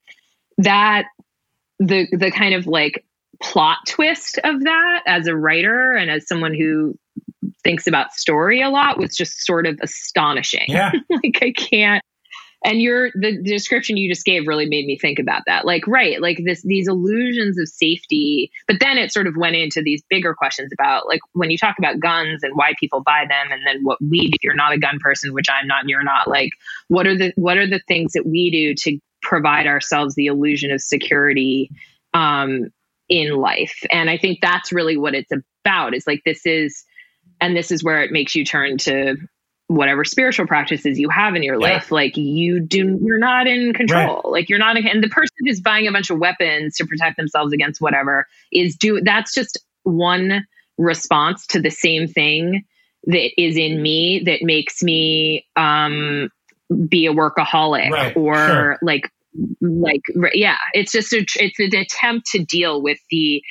[0.56, 1.04] that
[1.78, 3.04] the the kind of like
[3.42, 6.94] plot twist of that as a writer and as someone who
[7.64, 12.03] thinks about story a lot was just sort of astonishing yeah, like I can't.
[12.62, 15.64] And your the description you just gave really made me think about that.
[15.64, 19.81] Like, right, like this these illusions of safety, but then it sort of went into
[19.81, 23.50] these bigger questions about like when you talk about guns and why people buy them,
[23.50, 25.90] and then what we do if you're not a gun person, which I'm not, and
[25.90, 26.29] you're not.
[26.29, 26.50] Like,
[26.88, 30.70] what are the what are the things that we do to provide ourselves the illusion
[30.70, 31.70] of security?
[32.12, 32.68] Um,
[33.11, 33.83] in life.
[33.90, 35.31] And I think that's really what it's
[35.64, 35.92] about.
[35.92, 36.85] It's like this is,
[37.40, 39.16] and this is where it makes you turn to
[39.66, 41.75] whatever spiritual practices you have in your Yeah.
[41.75, 41.92] life.
[41.92, 44.23] Like you do, you're not in control.
[44.25, 47.53] Like you're not, and the person who's buying a bunch of weapons to protect themselves
[47.53, 49.01] against whatever is do.
[49.03, 50.46] That's just one
[50.79, 52.64] response to the same thing
[53.07, 56.31] that is in me that makes me um
[56.88, 58.79] be a workaholic Right, or sure.
[58.83, 59.11] like
[59.61, 60.01] like
[60.35, 63.43] yeah it's just a it's an attempt to deal with the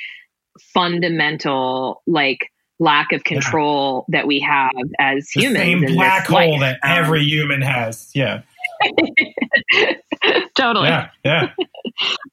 [0.74, 6.60] fundamental like lack of control that we have as The humans same black hole life.
[6.60, 8.10] that Um, every human has.
[8.14, 8.42] Yeah.
[10.56, 11.10] totally Yeah.
[11.24, 11.50] Yeah.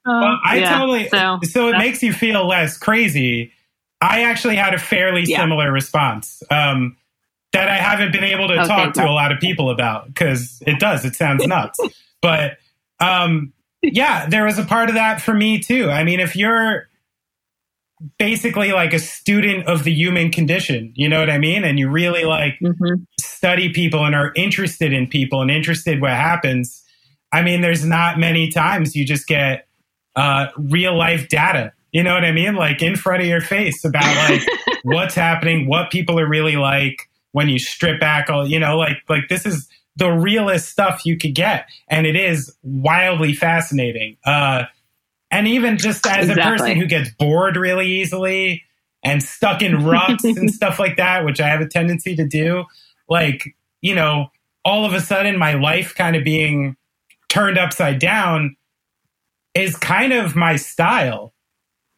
[0.05, 1.09] Um, Well, I yeah, totally.
[1.09, 3.51] so So, it makes you feel less crazy.
[3.99, 5.41] I actually had a fairly Yeah.
[5.41, 6.95] similar response um,
[7.51, 9.09] that I haven't been able to Oh, talk to God.
[9.09, 11.03] a lot of people about because it does.
[11.03, 11.77] It sounds nuts.
[12.21, 12.57] but
[12.99, 15.89] um, yeah, there was a part of that for me too.
[15.89, 16.87] I mean, if you're
[18.19, 21.63] basically like a student of the human condition, you know what I mean?
[21.63, 23.05] And you really like mhm.
[23.19, 26.83] study people and are interested in people and interested what happens
[27.31, 29.67] i mean there's not many times you just get
[30.15, 33.85] uh, real life data you know what i mean like in front of your face
[33.85, 34.41] about like
[34.83, 38.97] what's happening what people are really like when you strip back all you know like
[39.09, 44.63] like this is the realest stuff you could get and it is wildly fascinating uh
[45.31, 48.63] and even just as a person who gets bored really easily
[49.03, 52.65] and stuck in ruts and stuff like that, which I have a tendency to do,
[53.09, 54.27] like, you know,
[54.65, 56.75] all of a sudden my life kind of being
[57.29, 58.55] turned upside down
[59.53, 61.33] is kind of my style.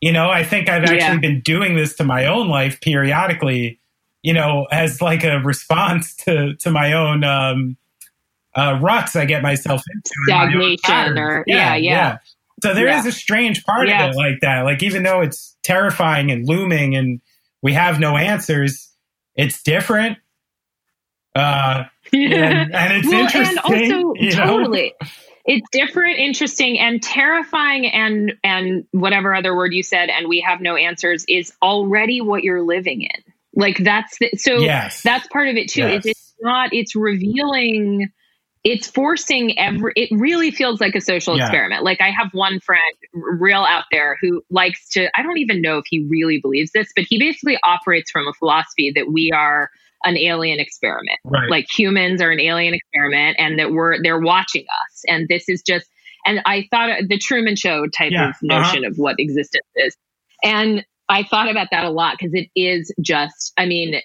[0.02, 1.20] You know, I think I've actually Yeah.
[1.20, 3.80] been doing this to my own life periodically,
[4.24, 7.78] you know, as like a response to to my own um
[8.56, 10.12] uh ruts I get myself into.
[10.28, 11.20] and my own Stagnation patterns.
[11.20, 12.18] or- yeah, yeah.
[12.64, 13.10] So there is Yeah.
[13.10, 14.06] a strange part Yeah.
[14.06, 14.64] of it like that.
[14.64, 17.22] Like even though it's terrifying and looming and
[17.62, 18.90] we have no answers,
[19.36, 20.18] it's different.
[21.36, 23.58] Uh and, and it's well, interesting.
[23.58, 24.46] and also you know?
[24.46, 24.94] totally
[25.46, 30.60] it's different interesting and terrifying and and whatever other word you said and we have
[30.60, 33.24] no answers is already what you're living in
[33.56, 35.02] like that's the, so Yes.
[35.04, 36.00] that's part of it too Yes.
[36.06, 38.10] is it's not it's revealing
[38.64, 41.44] it's forcing every it really feels like a social Yeah.
[41.46, 41.84] experiment.
[41.84, 42.82] Like i have one friend
[43.14, 46.90] real out there who likes to i don't even know if he really believes this
[46.96, 49.70] but he basically operates from a philosophy that we are
[50.06, 51.20] an alien experiment.
[51.26, 51.50] Right.
[51.50, 55.04] like humans are an alien experiment and that we're they're watching us.
[55.08, 55.88] And this is just
[56.26, 58.60] and i thought the truman show type Yeah, of uh-huh.
[58.62, 59.96] notion of what existence is.
[60.44, 64.02] And i thought about that a lot because it is just i mean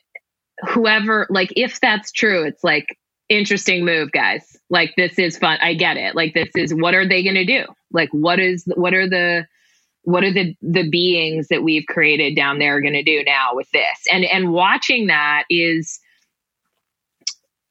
[0.69, 2.87] whoever like if that's true it's like
[3.29, 4.57] interesting move guys.
[4.71, 5.59] Like this is fun.
[5.61, 6.15] I get it.
[6.15, 7.65] Like this is what are they going to do?
[7.93, 9.47] Like what is what are the
[10.03, 13.71] what are the the beings that we've created down there going to do now with
[13.73, 14.05] this?
[14.13, 15.99] And and watching that is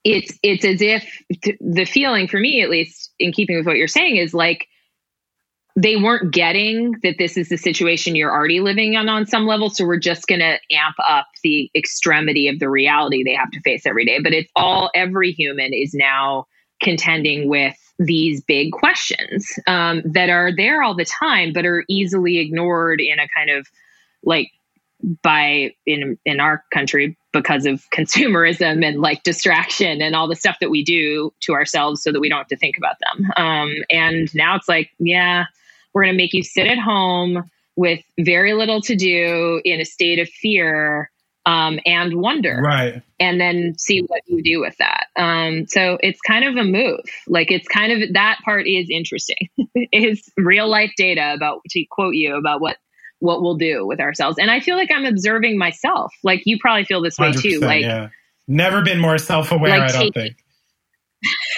[0.04, 1.24] it's it's as if
[1.62, 4.68] the feeling for me at least in keeping with what you're saying is like
[5.76, 9.70] they weren't getting that this is the situation you're already living in on some level.
[9.70, 13.62] So we're just going to amp up the extremity of the reality they have to
[13.62, 14.20] face every day.
[14.22, 16.46] But it's all every human is now
[16.82, 22.40] contending with these big questions um, that are there all the time but are easily
[22.40, 23.68] ignored in a kind of
[24.24, 24.52] like
[25.22, 30.58] by in in our country because of consumerism and like distraction and all the stuff
[30.60, 33.32] that we do to ourselves so that we don't have to think about them.
[33.38, 35.46] Um, and now it's like yeah
[35.94, 37.44] we're going to make you sit at home
[37.76, 41.10] with very little to do in a state of fear
[41.46, 43.02] um, and wonder right.
[43.20, 45.08] and then see what you do with that.
[45.18, 47.02] Um, so it's kind of a move.
[47.28, 49.50] Like it's kind of that part is interesting.
[49.92, 52.78] is real life data about to quote you about what
[53.20, 54.38] what we'll do with ourselves.
[54.38, 56.14] And I feel like I'm observing myself.
[56.24, 57.60] Like you probably feel this way too.
[57.60, 58.10] Like yeah.
[58.48, 60.38] Never been more self aware, Like I don't take- think.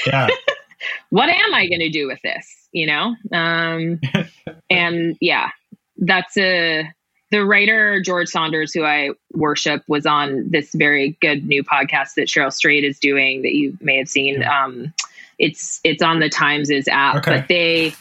[0.05, 0.27] Yeah.
[1.09, 2.64] what am I going to do with this?
[2.75, 3.15] You know?
[3.31, 4.01] Um,
[4.69, 5.49] and yeah,
[5.97, 6.91] that's a,
[7.31, 12.27] the writer George Saunders, who I worship, was on this very good new podcast that
[12.27, 14.43] Cheryl Strayed is doing that you may have seen.
[14.43, 14.93] Um,
[15.39, 17.39] it's it's on the Times' app, Okay.
[17.39, 17.95] but they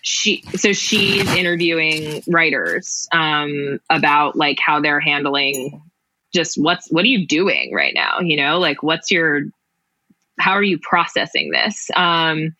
[0.00, 5.82] she so she's interviewing writers um, about like how they're handling
[6.34, 8.20] just what's what are you doing right now?
[8.20, 9.42] You know, like what's your
[10.38, 11.90] how are you processing this?
[11.94, 12.56] Um,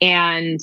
[0.00, 0.60] and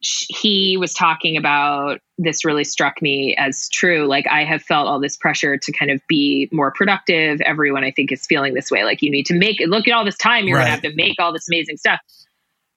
[0.00, 4.06] he was talking about this really struck me as true.
[4.06, 7.40] Like I have felt all this pressure to kind of be more productive.
[7.40, 8.84] Everyone I think is feeling this way.
[8.84, 9.68] Like you need to make it.
[9.68, 10.62] Look at all this time you're Right.
[10.64, 12.00] gonna have to make all this amazing stuff.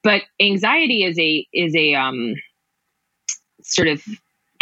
[0.04, 2.34] But anxiety is a is a um
[3.62, 4.02] sort of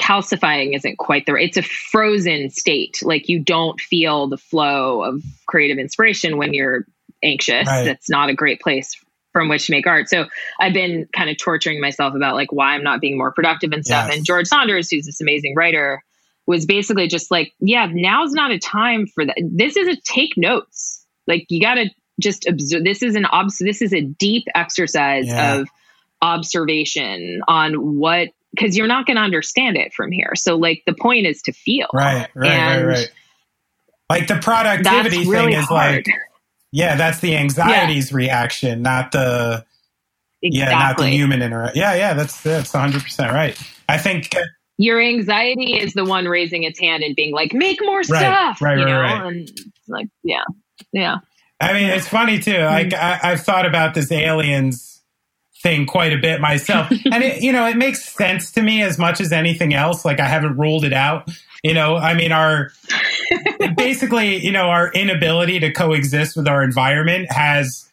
[0.02, 5.04] calcifying isn't quite the right it's a frozen state like you don't feel the flow
[5.04, 6.86] of creative inspiration when you're
[7.22, 7.84] anxious Right.
[7.86, 8.95] that's not a great place
[9.34, 10.10] from which to make art.
[10.10, 10.26] So
[10.60, 13.86] i've been kind of torturing myself about like why i'm not being more productive and
[13.86, 14.08] stuff.
[14.08, 14.18] Yes.
[14.18, 16.04] and george saunders who's this amazing writer
[16.48, 19.38] was basically just like yeah now's not a time for that.
[19.42, 21.06] This is a take notes.
[21.28, 21.86] Like you got to
[22.20, 25.60] just observe this is an obs this is a deep exercise Yeah.
[25.62, 25.68] of
[26.22, 30.32] observation on what because you're not going to understand it from here.
[30.36, 31.88] So like the point is to feel.
[31.94, 33.12] Right, right, And right, right.
[34.10, 35.96] Like the productivity really thing is hard.
[35.98, 36.06] like,
[36.71, 39.65] yeah, that's the anxiety's reaction, not the
[40.41, 41.79] yeah, not the human interaction.
[41.79, 43.60] Yeah, yeah, that's that's 100 percent right.
[43.88, 44.41] I think uh,
[44.77, 48.77] your anxiety is the one raising its hand and being like make more stuff right,
[48.77, 49.25] you right, know right.
[49.25, 49.51] and
[49.88, 50.43] like yeah
[50.93, 51.17] yeah
[51.60, 52.58] I mean, it's funny too.
[52.58, 55.01] Like I, I've thought about this aliens
[55.62, 58.97] thing quite a bit myself, and it, you know, it makes sense to me as
[58.97, 60.05] much as anything else.
[60.05, 61.29] Like I haven't ruled it out.
[61.63, 62.72] You know, I mean, our
[63.76, 67.89] basically, you know, our inability to coexist with our environment has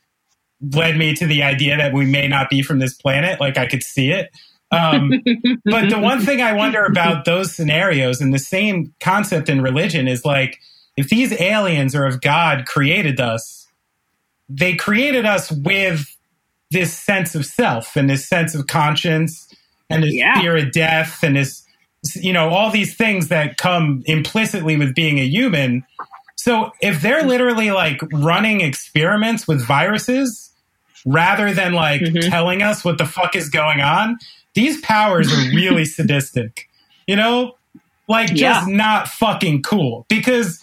[0.72, 3.40] led me to the idea that we may not be from this planet.
[3.40, 4.31] Like I could see it.
[4.70, 5.11] Um,
[5.64, 10.09] but the one thing I wonder about those scenarios and the same concept in religion
[10.09, 10.59] is like,
[10.96, 13.68] if these aliens or if God created us,
[14.48, 16.16] they created us with
[16.70, 19.52] this sense of self and this sense of conscience
[19.90, 20.40] and this Yeah.
[20.40, 21.62] fear of death and this,
[22.14, 25.84] you know, all these things that come implicitly with being a human.
[26.36, 30.50] So if they're literally like running experiments with viruses
[31.04, 32.28] rather than like Mhm.
[32.28, 34.18] telling us what the fuck is going on,
[34.54, 36.68] these powers are really sadistic.
[37.06, 37.56] You know,
[38.08, 40.60] like just not fucking cool because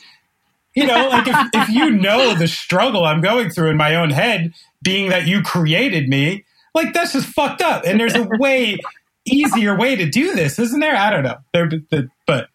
[0.76, 4.10] you know, like if, if you know the struggle I'm going through in my own
[4.10, 7.84] head, being that you created me, like that's just fucked up.
[7.86, 8.80] And there's a way
[9.26, 10.96] easier way to do this, isn't there?
[10.96, 11.38] I don't know.
[11.54, 12.48] There, but, but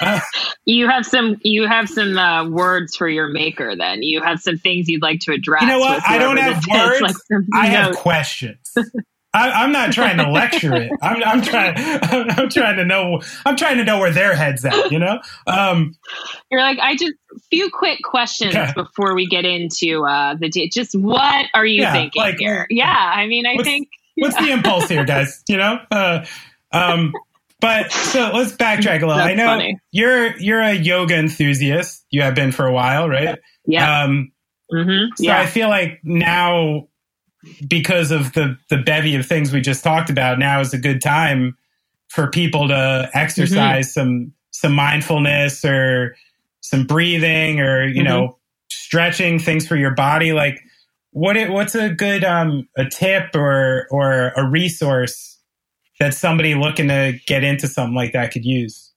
[0.00, 0.20] uh,
[0.64, 4.58] you have some you have some uh, words for your maker then you have some
[4.58, 6.02] things you'd like to address you know what?
[6.04, 7.00] I don't have words.
[7.00, 7.16] like
[7.54, 8.74] I have questions.
[9.34, 10.90] I, I'm not trying to lecture it.
[11.02, 11.74] I'm, I'm trying.
[11.76, 13.20] I'm, I'm trying to know.
[13.44, 14.90] I'm trying to know where their heads at.
[14.90, 15.20] You know.
[15.46, 15.94] Um,
[16.50, 17.12] You're like, I just
[17.50, 22.22] few quick questions before we get into uh, the just what are you Yeah, thinking
[22.22, 22.66] like, here?
[22.70, 25.42] Yeah, I mean, I think what's the impulse here, guys?
[25.48, 25.80] You know.
[25.90, 26.26] Uh,
[26.72, 27.20] um,
[27.60, 29.22] but so let's backtrack a little.
[29.22, 29.78] That's I know funny.
[29.92, 32.04] you're you're a yoga enthusiast.
[32.10, 33.38] You have been for a while, right?
[33.66, 34.32] yeah, Um,
[34.72, 36.88] hmm So I feel like now,
[37.68, 41.02] because of the the bevy of things we just talked about, now is a good
[41.02, 41.56] time
[42.08, 43.94] for people to exercise Mm-hmm.
[43.94, 46.16] some some mindfulness or
[46.62, 48.38] some breathing or you know Mm-hmm.
[48.70, 50.32] stretching things for your body.
[50.32, 50.60] Like,
[51.18, 55.38] what it, what's a good um a tip or or a resource
[55.98, 58.88] that somebody looking to get into something like that could use?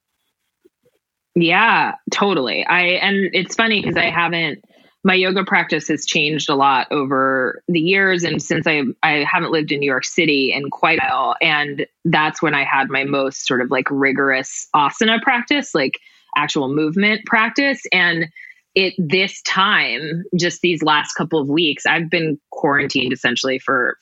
[1.35, 2.65] yeah, totally.
[2.65, 4.63] I and it's funny because I haven't.
[5.03, 9.51] My yoga practice has changed a lot over the years, and since I I haven't
[9.51, 13.03] lived in New York City in quite a while, and that's when I had my
[13.03, 15.99] most sort of like rigorous asana practice, like
[16.35, 18.27] actual movement practice, and
[18.75, 23.97] it this time just these last couple of weeks i've been quarantined essentially for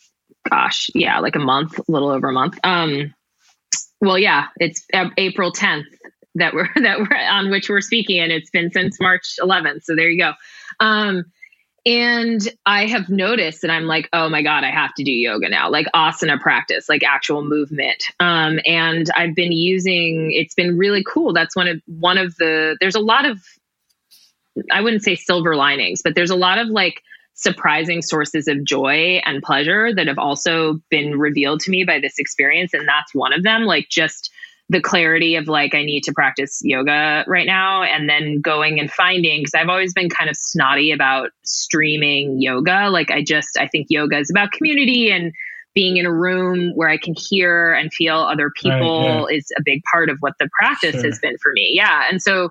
[0.50, 2.58] gosh yeah like a month a little over a month.
[2.64, 3.14] Um
[4.02, 4.86] well yeah it's
[5.18, 5.86] april 10th
[6.36, 9.96] that we're that we're on which we're speaking and it's been since march 11th so
[9.96, 10.34] there you go.
[10.80, 11.26] Um
[11.86, 15.48] and i have noticed that i'm like oh my god i have to do yoga
[15.48, 18.04] now like asana practice like actual movement.
[18.20, 21.34] Um and i've been using it's been really cool.
[21.34, 23.40] That's one of one of the there's a lot of
[24.72, 27.02] I wouldn't say silver linings, but there's a lot of like
[27.34, 32.20] surprising sources of joy and pleasure that have also been revealed to me by this
[32.20, 32.74] experience.
[32.74, 33.64] And that's one of them.
[33.64, 34.30] Like just
[34.68, 37.82] the clarity of like, I need to practice yoga right now.
[37.84, 42.90] And then going and finding, because I've always been kind of snotty about streaming yoga.
[42.90, 45.32] Like I just, I think yoga is about community and
[45.74, 49.62] being in a room where I can hear and feel other people Right, is a
[49.64, 51.04] big part of what the practice Sure.
[51.06, 51.72] has been for me.
[51.74, 52.08] Yeah.
[52.10, 52.50] And so,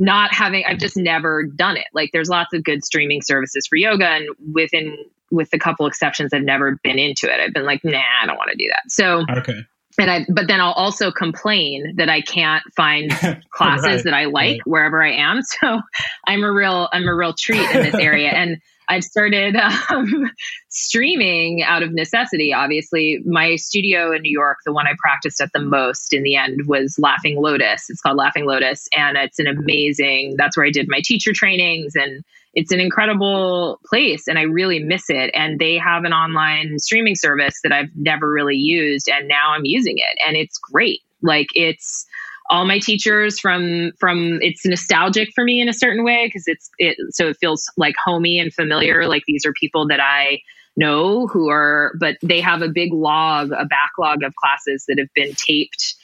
[0.00, 1.86] not having I've just never done it.
[1.94, 4.96] Like there's lots of good streaming services for yoga and within
[5.30, 7.38] with a couple exceptions I've never been into it.
[7.40, 8.90] I've been like, nah, I don't want to do that.
[8.90, 9.60] So Okay.
[9.98, 13.10] and I but then I'll also complain that I can't find
[13.52, 14.60] classes Right, that I like right.
[14.64, 15.40] wherever I am.
[15.60, 15.80] So
[16.26, 18.56] I'm a real I'm a real treat in this area and
[18.90, 19.56] I've started
[19.90, 20.30] um,
[20.68, 22.52] streaming out of necessity.
[22.52, 26.36] Obviously, my studio in New York, the one I practiced at the most in the
[26.36, 27.88] end, was Laughing Lotus.
[27.88, 30.34] It's called Laughing Lotus, and it's an amazing.
[30.36, 32.22] That's where I did my teacher trainings, and
[32.52, 35.30] it's an incredible place, and I really miss it.
[35.34, 39.64] And they have an online streaming service that I've never really used, and now I'm
[39.64, 41.00] using it, and it's great.
[41.22, 42.06] Like it's
[42.50, 46.68] all my teachers from from it's nostalgic for me in a certain way because it's
[46.78, 49.06] it so it feels like homey and familiar.
[49.06, 50.40] Like these are people that I
[50.76, 55.12] know who are, but they have a big log, a backlog of classes that have
[55.14, 55.94] been taped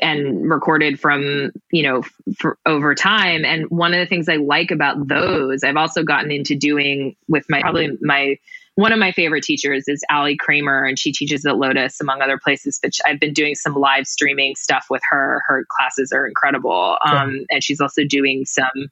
[0.00, 2.02] and recorded from you know
[2.38, 6.30] for over time and one of the things i like about those i've also gotten
[6.30, 8.38] into doing with my probably my
[8.76, 12.38] one of my favorite teachers is Ali Kramer, and she teaches at Lotus, among other
[12.42, 12.78] places.
[12.82, 15.42] But I've been doing some live streaming stuff with her.
[15.46, 16.98] Her classes are incredible.
[17.06, 18.88] Um, and she's also doing some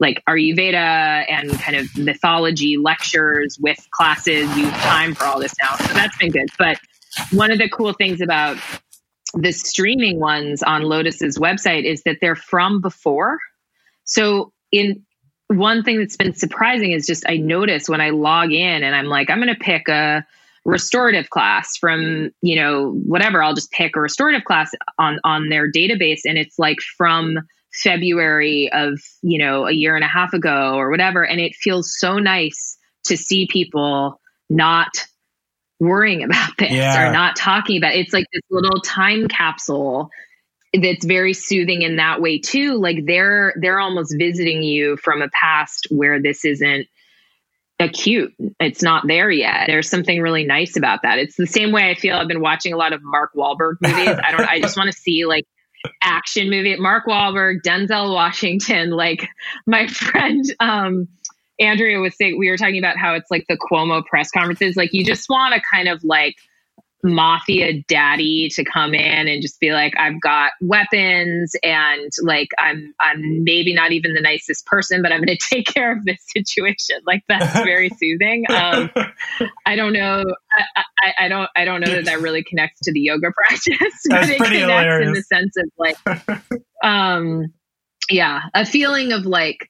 [0.00, 4.54] like Ayurveda and kind of mythology lectures with classes.
[4.56, 5.76] You have time for all this now.
[5.76, 6.48] So that's been good.
[6.58, 6.78] But
[7.30, 8.58] one of the cool things about
[9.34, 13.38] the streaming ones on Lotus's website is that they're from before.
[14.04, 15.06] So in
[15.52, 19.06] one thing that's been surprising is just I notice when I log in and I'm
[19.06, 20.24] like, I'm going to pick a
[20.64, 25.70] restorative class from, you know, whatever, I'll just pick a restorative class on on their
[25.70, 27.38] database and it's like from
[27.72, 31.96] February of, you know, a year and a half ago or whatever and it feels
[31.98, 35.06] so nice to see people not
[35.80, 37.08] worrying about this Yeah.
[37.08, 38.00] or not talking about it.
[38.00, 40.10] it's like this little time capsule
[40.80, 42.78] that's very soothing in that way too.
[42.78, 46.86] Like they're they're almost visiting you from a past where this isn't
[47.78, 48.32] acute.
[48.60, 49.64] It's not there yet.
[49.66, 51.18] There's something really nice about that.
[51.18, 54.16] It's the same way i feel i've been watching a lot of mark Wahlberg movies.
[54.22, 55.44] I don't i just want to see like
[56.00, 56.76] action movie.
[56.76, 59.28] Mark Wahlberg denzel washington like
[59.66, 61.08] my friend um
[61.60, 64.76] andrea was saying we were talking about how it's like the cuomo press conferences.
[64.76, 66.36] Like you just want to kind of like
[67.02, 72.94] mafia daddy to come in and just be like I've got weapons and like I'm
[73.00, 76.18] I'm maybe not even the nicest person but I'm going to take care of this
[76.28, 76.96] situation.
[77.06, 78.44] Like that's very soothing.
[78.50, 78.90] Um
[79.66, 80.24] I don't know.
[80.76, 83.94] I, I, I don't I don't know that that really connects to the yoga practice
[84.08, 85.96] but That's it pretty connects in the sense of like
[86.84, 87.52] um
[88.10, 89.68] yeah a feeling of like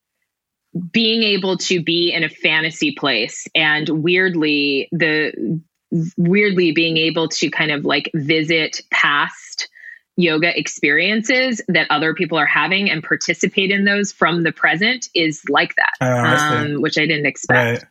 [0.91, 5.63] being able to be in a fantasy place and weirdly the
[6.17, 9.69] weirdly being able to kind of like visit past
[10.17, 15.43] yoga experiences that other people are having and participate in those from the present is
[15.49, 17.87] like that Oh, I um, which i didn't expect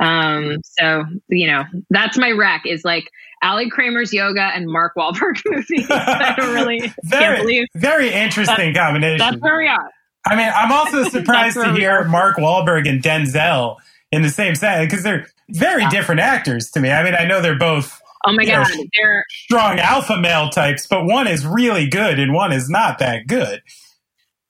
[0.00, 0.34] right.
[0.34, 3.08] um, so you know that's my rec is like
[3.44, 8.74] ali kramer's yoga and mark Wahlberg movies i don't really can't Very, believe very interesting
[8.74, 9.18] combination.
[9.18, 9.88] that's where we are
[10.24, 12.04] I mean, I'm also surprised to hear.
[12.04, 13.78] Mark Wahlberg and Denzel
[14.12, 16.90] in the same set because they're very different actors to me.
[16.90, 18.64] I mean, I know they're both oh my Yeah.
[18.64, 22.98] god they're strong alpha male types, but one is really good and one is not
[23.00, 23.62] that good.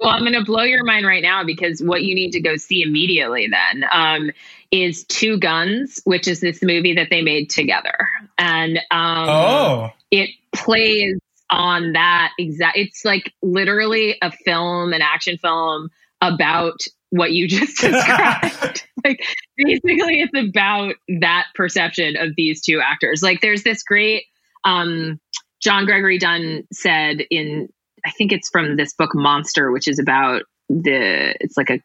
[0.00, 2.56] Well, I'm going to blow your mind right now because what you need to go
[2.56, 4.30] see immediately then um,
[4.70, 7.96] is Two Guns, which is this movie that they made together.
[8.36, 11.16] And um, Oh, it plays
[11.50, 15.88] on that exact, it's like literally a film, an action film
[16.34, 16.78] about
[17.10, 18.86] what you just described.
[19.04, 19.20] like
[19.56, 23.22] basically it's about that perception of these two actors.
[23.22, 24.24] Like there's this great
[24.64, 25.20] um
[25.60, 27.68] John Gregory Dunne said in
[28.04, 31.80] I think it's from this book Monster, which is about the it's like a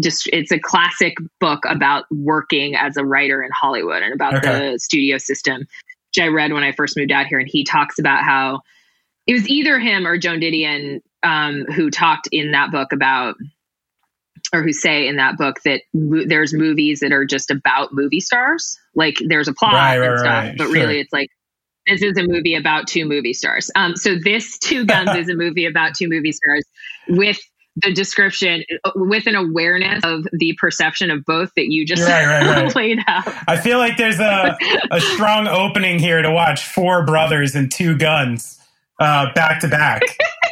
[0.00, 4.72] just it's a classic book about working as a writer in Hollywood and about Okay.
[4.72, 7.38] the studio system, which I read when I first moved out here.
[7.38, 8.60] And he talks about how
[9.26, 13.34] it was either him or Joan Didion um, who talked in that book about
[14.52, 18.20] or who say in that book that mo- there's movies that are just about movie
[18.20, 20.72] stars like there's a plot Right, right, and stuff right, but sure.
[20.74, 21.28] really it's like
[21.86, 25.34] this is a movie about two movie stars um, so this two guns is a
[25.34, 26.64] movie about two movie stars
[27.08, 27.38] with
[27.84, 28.64] the description
[28.96, 32.74] with an awareness of the perception of both that you just Right, right, right.
[32.76, 34.56] laid out I feel like there's a,
[34.90, 38.58] a strong opening here to watch Four Brothers and Two Guns
[39.00, 40.02] uh, back to back.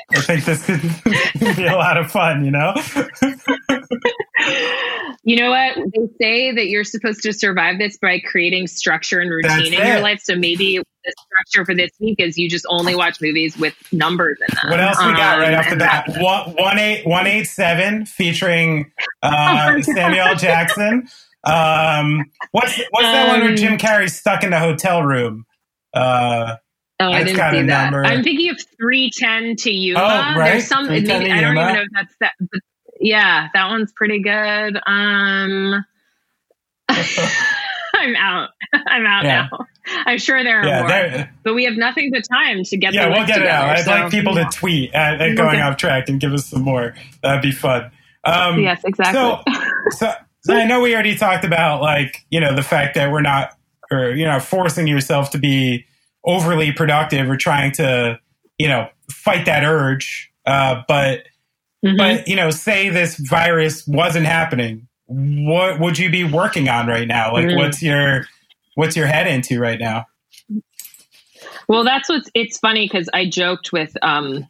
[0.14, 2.74] I think this could be a lot of fun, you know?
[5.24, 5.76] You know what?
[5.92, 9.72] They say that you're supposed to survive this by creating structure and routine That's in
[9.72, 10.20] your life.
[10.22, 14.38] So maybe the structure for this week is you just only watch movies with numbers
[14.48, 14.70] in them.
[14.70, 16.04] What else we got Um, right off the bat?
[16.06, 21.08] that- One, one eight one eight seven featuring uh, Samuel Jackson.
[21.42, 25.44] Um, what's what's that one where Um, Jim Carrey's stuck in the hotel room?
[25.92, 26.56] Uh,
[26.98, 27.84] Oh, I didn't see that.
[27.84, 28.04] number.
[28.04, 30.00] I'm thinking of 310 to Yuma.
[30.00, 30.04] Oh,
[30.38, 30.52] right.
[30.52, 31.62] There's some, maybe, I don't Yuma.
[31.62, 32.32] even know if that's that.
[32.40, 32.60] But
[33.00, 34.78] yeah, that one's pretty good.
[34.86, 35.84] Um,
[36.88, 38.50] I'm out.
[38.72, 39.48] I'm out Yeah.
[39.50, 39.66] now.
[40.06, 42.92] I'm sure there are yeah, more, but we have nothing but time to get.
[42.92, 43.68] yeah, we'll get it out.
[43.76, 45.60] I'd so- like people to tweet at, at going Okay.
[45.60, 46.94] off track and give us some more.
[47.22, 47.90] That'd be fun.
[48.24, 49.14] Um, Yes, exactly.
[49.20, 49.42] So,
[49.90, 53.20] so, so I know we already talked about like you know the fact that we're
[53.22, 53.50] not
[53.92, 55.86] or you know forcing yourself to be
[56.26, 58.18] overly productive or trying to,
[58.58, 60.32] you know, fight that urge.
[60.44, 61.20] Uh, but,
[61.84, 61.96] mm-hmm.
[61.96, 64.88] but, you know, say this virus wasn't happening.
[65.06, 67.32] What would you be working on right now?
[67.32, 67.58] Like, mm-hmm.
[67.58, 68.26] what's your,
[68.74, 70.06] what's your head into right now?
[71.68, 74.48] Well, that's what's, it's funny because I joked with, um,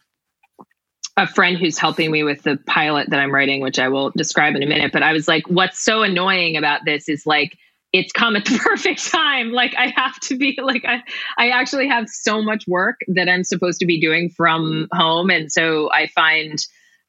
[1.18, 4.54] a friend who's helping me with the pilot that I'm writing, which I will describe
[4.54, 4.92] in a minute.
[4.92, 7.56] But I was like, what's so annoying about this is like,
[7.92, 9.52] it's come at the perfect time.
[9.52, 11.02] Like I have to be like I
[11.38, 15.50] I actually have so much work that I'm supposed to be doing from home, and
[15.50, 16.58] so I find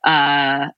[0.05, 0.69] uh,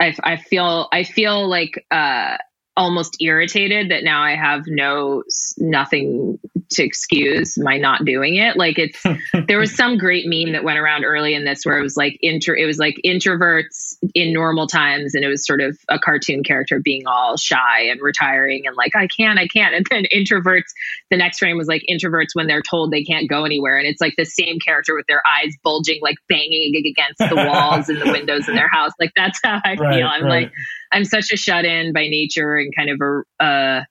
[0.00, 2.36] I I feel I feel like uh,
[2.76, 5.22] almost irritated that now I have no
[5.58, 6.38] nothing
[6.72, 8.56] to excuse my not doing it.
[8.56, 9.02] Like it's
[9.46, 12.18] there was some great meme that went around early in this where it was like
[12.22, 16.42] intro it was like introverts in normal times and it was sort of a cartoon
[16.42, 20.70] character being all shy and retiring and like I can't I can't and then introverts
[21.10, 24.00] the next frame was like introverts when they're told they can't go anywhere and it's
[24.00, 28.10] like the same character with their eyes bulging like banging against the walls and the
[28.10, 30.06] windows in their house like that's how I right, feel.
[30.06, 30.42] I'm right.
[30.42, 30.52] like
[30.92, 33.84] I'm such a shut in by nature and kind of a uh,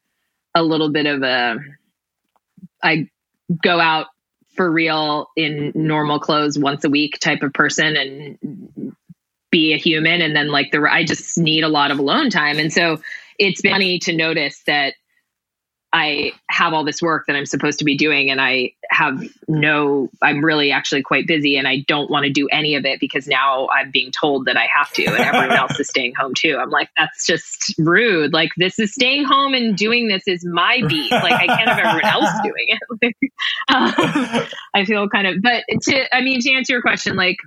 [0.56, 1.58] a little bit of a
[2.84, 3.10] I
[3.64, 4.08] go out
[4.56, 8.96] for real in normal clothes once a week type of person and
[9.52, 10.22] be a human.
[10.22, 12.58] And then like the I just need a lot of alone time.
[12.58, 13.02] And so
[13.40, 14.94] it's funny to notice that
[15.94, 20.10] I have all this work that I'm supposed to be doing and I have no
[20.22, 23.28] I'm really actually quite busy and I don't want to do any of it because
[23.28, 26.58] now I'm being told that I have to and everyone else is staying home too.
[26.58, 28.32] I'm like that's just rude.
[28.32, 31.12] Like this is staying home and doing this is my beat.
[31.12, 33.32] Like I can't have everyone else doing it.
[33.74, 37.38] um, I feel kind of but to I mean to answer your question like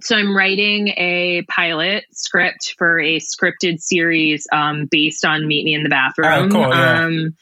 [0.00, 5.74] so I'm writing a pilot script for a scripted series um, based on Meet Me
[5.74, 6.28] in the Bathroom.
[6.28, 7.04] Oh, cool, yeah.
[7.06, 7.34] um,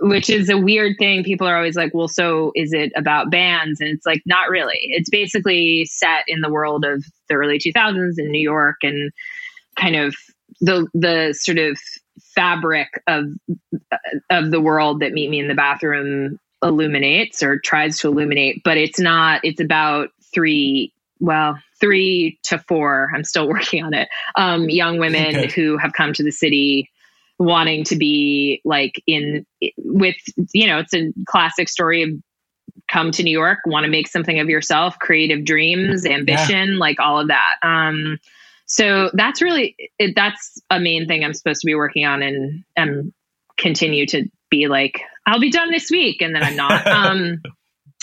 [0.00, 1.24] which is a weird thing.
[1.24, 3.80] People are always like, well, so is it about bands?
[3.80, 4.78] And it's like, not really.
[4.82, 9.12] It's basically set in the world of the early 2000s in New York and
[9.78, 10.14] kind of
[10.60, 11.78] the, the sort of
[12.34, 13.26] fabric of,
[14.30, 18.76] of the world that Meet Me in the Bathroom illuminates or tries to illuminate, but
[18.76, 24.68] it's not, it's about three, well, three to four, I'm still working on it, um,
[24.68, 25.52] young women okay.
[25.52, 26.90] who have come to the city
[27.38, 29.44] wanting to be like in
[29.78, 30.16] with
[30.52, 32.10] you know it's a classic story of
[32.90, 36.78] come to new york want to make something of yourself creative dreams ambition yeah.
[36.78, 37.54] like all of that.
[37.62, 38.18] Um
[38.66, 42.64] so that's really it, that's a main thing i'm supposed to be working on and
[42.76, 43.12] and
[43.58, 46.86] continue to be like i'll be done this week and then i'm not.
[46.86, 47.42] Um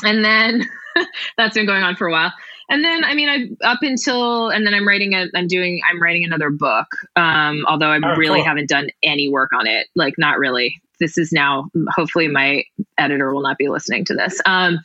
[0.03, 0.67] and then
[1.37, 2.33] that's been going on for a while
[2.71, 6.01] and then I mean I up until and then I'm writing a I'm doing I'm
[6.01, 6.87] writing another book.
[7.15, 8.45] Um, although I oh, really cool.
[8.45, 9.87] haven't done any work on it.
[9.95, 10.81] Like not really.
[10.99, 12.63] This is now hopefully my
[12.97, 14.39] editor will not be listening to this.
[14.45, 14.79] Um,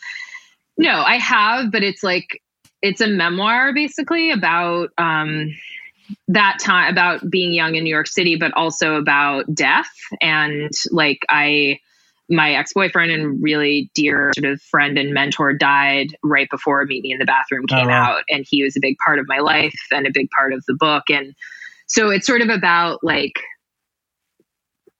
[0.76, 2.42] no, I have, but it's like
[2.82, 5.54] it's a memoir basically about um,
[6.28, 11.20] that time about being young in New York City, but also about death and like
[11.28, 11.78] I
[12.28, 17.12] my ex-boyfriend and really dear sort of friend and mentor died right before meet me
[17.12, 18.16] in the bathroom oh, came oh, wow.
[18.16, 20.64] out and he was a big part of my life and a big part of
[20.66, 21.34] the book and
[21.86, 23.40] so it's sort of about like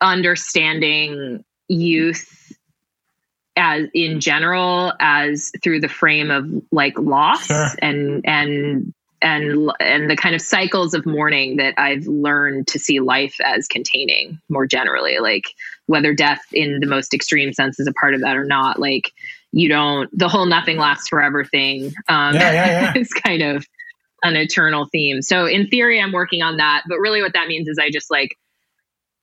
[0.01, 2.53] understanding youth
[3.57, 7.69] as in general as through the frame of like loss sure.
[7.81, 13.01] and and and and the kind of cycles of mourning that I've learned to see
[13.01, 15.45] life as containing more generally like
[15.87, 19.13] whether death in the most extreme sense is a part of that or not like
[19.53, 22.95] you don't the whole nothing lasts forever thing um yeah, yeah, yeah.
[22.97, 23.67] is kind of
[24.23, 27.69] an eternal theme so in theory i'm working on that but really what that means
[27.69, 28.37] is i just like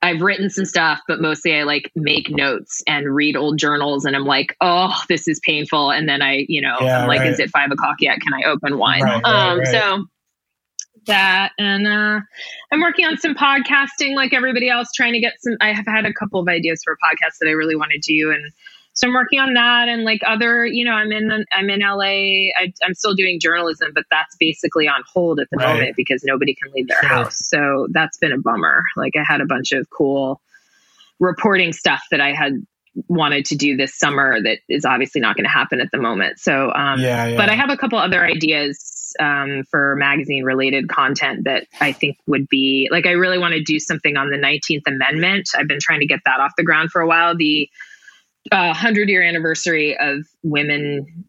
[0.04, 4.18] I've written some stuff, but mostly I like make notes and read old journals and
[4.18, 5.92] I'm like, oh, this is painful.
[5.92, 7.32] And then I, you know, yeah, I'm like, right.
[7.32, 8.20] is it five o'clock yet?
[8.20, 9.02] Can I open one?
[9.02, 10.06] Right, um, right, so
[11.06, 12.20] that and uh,
[12.72, 16.06] i'm working on some podcasting like everybody else trying to get some i have had
[16.06, 18.52] a couple of ideas for podcasts that i really want to do and
[18.94, 22.02] so i'm working on that and like other you know i'm in i'm in la
[22.02, 25.74] I, am still doing journalism but that's basically on hold at the right.
[25.74, 27.10] moment because nobody can leave their sure.
[27.10, 30.42] house so that's been a bummer like i had a bunch of cool
[31.20, 32.54] reporting stuff that i had
[33.08, 36.38] wanted to do this summer that is obviously not going to happen at the moment
[36.38, 37.38] so um yeah, yeah.
[37.38, 42.18] but i have a couple other ideas um, for magazine related content that I think
[42.28, 45.50] would be like I really want to do something on the 19th Amendment.
[45.58, 47.36] I've been trying to get that off the ground for a while.
[47.36, 47.70] The
[48.52, 51.26] uh, 100 year anniversary of women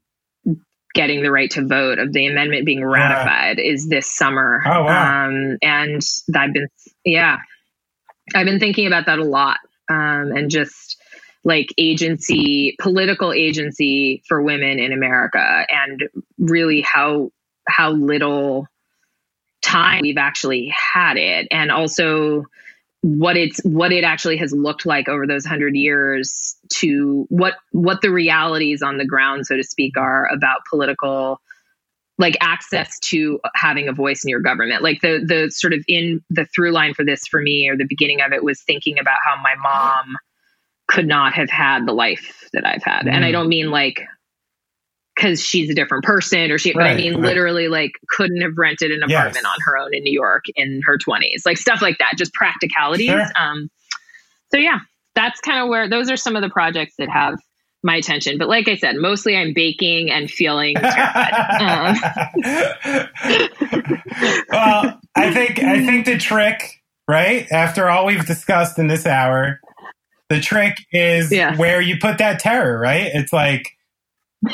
[0.94, 3.72] getting the right to vote, of the amendment being ratified, yeah.
[3.72, 4.62] is this summer.
[4.64, 5.26] Oh, wow.
[5.26, 6.00] Um, and
[6.34, 6.68] I've been,
[7.04, 7.38] yeah,
[8.34, 9.58] I've been thinking about that a lot
[9.90, 10.96] um, and just
[11.42, 16.04] like agency, political agency for women in America, and
[16.38, 17.30] really how
[17.68, 18.66] how little
[19.62, 22.44] time we've actually had it, and also
[23.02, 28.00] what it's what it actually has looked like over those hundred years to what what
[28.00, 31.40] the realities on the ground, so to speak, are about political
[32.16, 36.22] like access to having a voice in your government like the the sort of in
[36.30, 39.18] the through line for this for me or the beginning of it was thinking about
[39.26, 40.16] how my mom
[40.86, 43.06] could not have had the life that I've had.
[43.06, 43.12] Mm.
[43.12, 43.32] And I mm.
[43.32, 44.06] don't mean like
[45.14, 47.22] because she's a different person or she, right, but I mean right.
[47.22, 49.44] literally like couldn't have rented an apartment yes.
[49.44, 53.06] on her own in New York in her 20s, like stuff like that, just practicalities.
[53.06, 53.26] Sure.
[53.38, 53.70] Um,
[54.50, 54.80] so yeah,
[55.14, 57.38] that's kind of where those are some of the projects that have
[57.82, 58.38] my attention.
[58.38, 61.34] But like I said, mostly I'm baking and feeling terrified.
[61.60, 61.96] um.
[64.50, 67.46] well, I think I think the trick, right?
[67.52, 69.60] After all we've discussed in this hour,
[70.30, 71.56] the trick is yeah.
[71.56, 73.10] where you put that terror, right?
[73.12, 73.76] It's like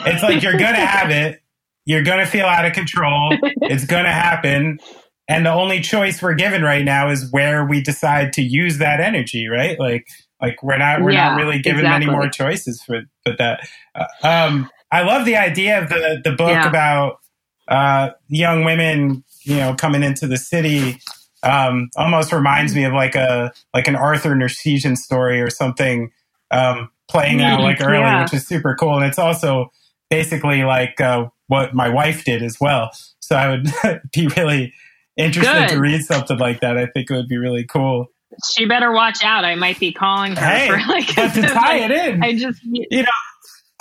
[0.07, 1.41] it's like you're gonna have it,
[1.85, 4.79] you're gonna feel out of control, it's gonna happen.
[5.29, 9.01] And the only choice we're given right now is where we decide to use that
[9.01, 9.79] energy, right?
[9.79, 10.07] Like
[10.41, 12.07] like we're not we're yeah, not really given exactly.
[12.07, 13.61] many more choices for for that.
[13.95, 16.69] Uh, um, I love the idea of the the book yeah.
[16.69, 17.19] about
[17.69, 20.99] uh, young women, you know, coming into the city
[21.43, 26.11] um, almost reminds me of like a like an Arthur Nersesian story or something
[26.51, 28.23] um, playing out like early, yeah.
[28.23, 28.97] which is super cool.
[28.97, 29.71] And it's also
[30.11, 32.91] basically like uh, what my wife did as well.
[33.21, 33.69] So I would
[34.13, 34.75] be really
[35.17, 35.69] interested Good.
[35.71, 36.77] to read something like that.
[36.77, 38.07] I think it would be really cool.
[38.53, 39.45] She better watch out.
[39.45, 41.15] I might be calling her hey, for like.
[41.15, 43.09] But to tie it in, I just you know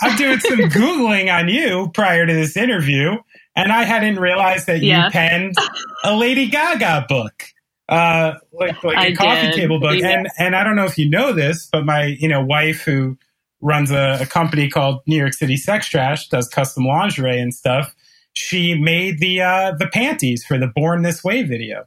[0.00, 3.16] I'm doing some googling on you prior to this interview,
[3.54, 5.06] and I hadn't realized that yes.
[5.06, 5.54] you penned
[6.02, 7.44] a Lady Gaga book,
[7.88, 9.54] uh, like like I a coffee did.
[9.54, 10.00] table book.
[10.02, 13.18] And and I don't know if you know this, but my you know wife who
[13.60, 17.94] runs a, a company called New York City Sex Trash does custom lingerie and stuff.
[18.32, 21.86] She made the uh, the panties for the Born This Way video.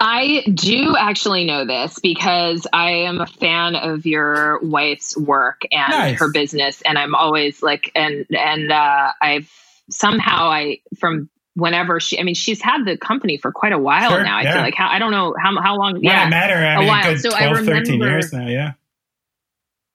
[0.00, 5.90] I do actually know this because I am a fan of your wife's work and
[5.90, 6.18] nice.
[6.20, 9.50] her business, and I'm always like, and and uh, I've
[9.90, 14.10] somehow I from whenever she, I mean, she's had the company for quite a while
[14.10, 14.38] sure, now.
[14.38, 14.52] I yeah.
[14.54, 15.94] feel like how I don't know how how long.
[15.94, 17.16] When yeah, I met her, I mean, a while.
[17.18, 18.46] so 12, I remember, 13 years now.
[18.46, 18.72] Yeah.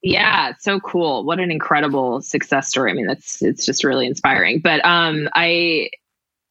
[0.06, 1.24] Yeah, so cool.
[1.24, 2.90] What an incredible success story.
[2.90, 4.60] I mean, that's it's just really inspiring.
[4.62, 5.88] But um I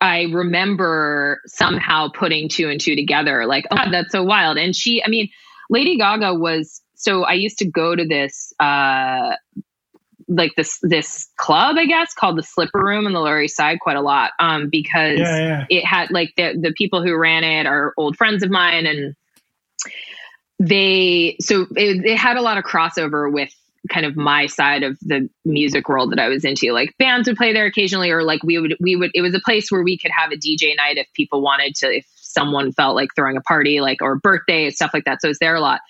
[0.01, 4.57] I remember somehow putting two and two together, like, oh, that's so wild.
[4.57, 5.29] And she, I mean,
[5.69, 9.35] Lady Gaga was, so I used to go to this, uh,
[10.27, 13.79] like this this club, I guess, called the Slipper Room in the Lower East Side
[13.79, 15.65] quite a lot, um, because yeah, yeah.
[15.69, 19.15] it had like the the people who ran it are old friends of mine, and
[20.59, 23.53] they so it, it had a lot of crossover with
[23.91, 26.71] kind of my side of the music world that I was into.
[26.71, 29.41] Like bands would play there occasionally, or like we would we would it was a
[29.43, 32.95] place where we could have a DJ night if people wanted to, if someone felt
[32.95, 35.21] like throwing a party, like or birthday and stuff like that.
[35.21, 35.81] So it was there a lot.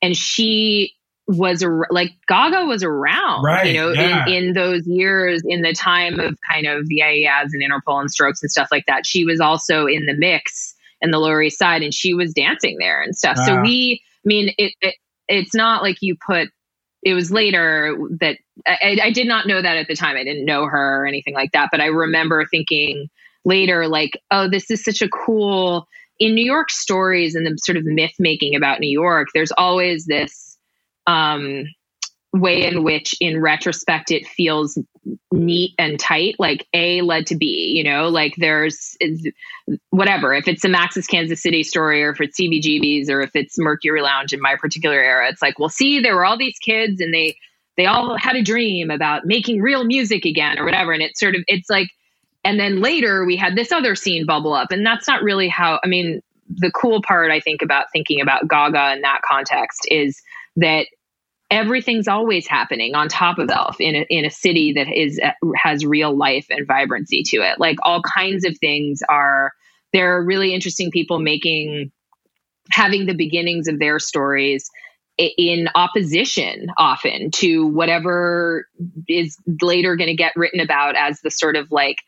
[0.00, 0.94] And she
[1.28, 4.26] was like Gaga was around, right, you know, yeah.
[4.26, 8.10] in, in those years, in the time of kind of the IAS and Interpol and
[8.10, 9.06] Strokes and stuff like that.
[9.06, 12.78] She was also in the mix in the Lower East Side, and she was dancing
[12.78, 13.36] there and stuff.
[13.38, 13.44] Wow.
[13.44, 14.94] So we, mean, it, it
[15.28, 16.48] it's not like you put
[17.02, 20.16] it was later that I, I, did not know that at the time.
[20.16, 21.70] I didn't know her or anything like that.
[21.72, 23.08] But I remember thinking
[23.44, 25.88] later, like, oh, this is such a cool
[26.20, 29.28] in New York stories and the sort of myth making about New York.
[29.34, 30.56] There's always this
[31.08, 31.64] um,
[32.32, 34.78] way in which in retrospect it feels
[35.32, 38.96] neat and tight like a led to b you know like there's
[39.90, 40.32] whatever.
[40.32, 44.00] If it's a max's kansas city story or if it's cbgb's or if it's mercury
[44.00, 47.12] lounge in my particular era it's like well see there were all these kids and
[47.12, 47.36] they
[47.76, 50.92] they all had a dream about making real music again or whatever.
[50.92, 51.88] And it's sort of it's like
[52.44, 54.72] and then later we had this other scene bubble up.
[54.72, 58.46] And that's not really how i mean the cool part i think about thinking about
[58.46, 60.20] gaga in that context is
[60.56, 60.86] that
[61.52, 65.20] everything's always happening on top of elf in a, in a city that is
[65.54, 67.60] has real life and vibrancy to it.
[67.60, 69.52] Like all kinds of things are
[69.92, 71.92] there are really interesting people making
[72.70, 74.70] having the beginnings of their stories
[75.18, 78.66] in opposition often to whatever
[79.06, 81.98] is later going to get written about as the sort of like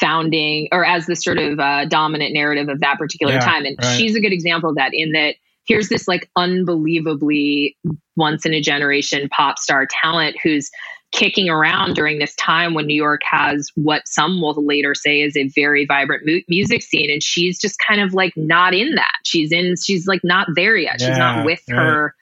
[0.00, 3.76] founding or as the sort of uh, dominant narrative of that particular yeah, time and
[3.80, 3.98] right.
[3.98, 5.34] she's a good example of that in that
[5.66, 7.76] here's this like unbelievably
[8.16, 10.70] once in a generation pop star talent who's
[11.12, 15.36] kicking around during this time when New York has what some will later say is
[15.36, 17.10] a very vibrant mu- music scene.
[17.10, 19.14] And she's just kind of like not in that.
[19.24, 21.00] She's in, she's like not there yet.
[21.00, 21.76] Yeah, she's not with right.
[21.76, 22.14] her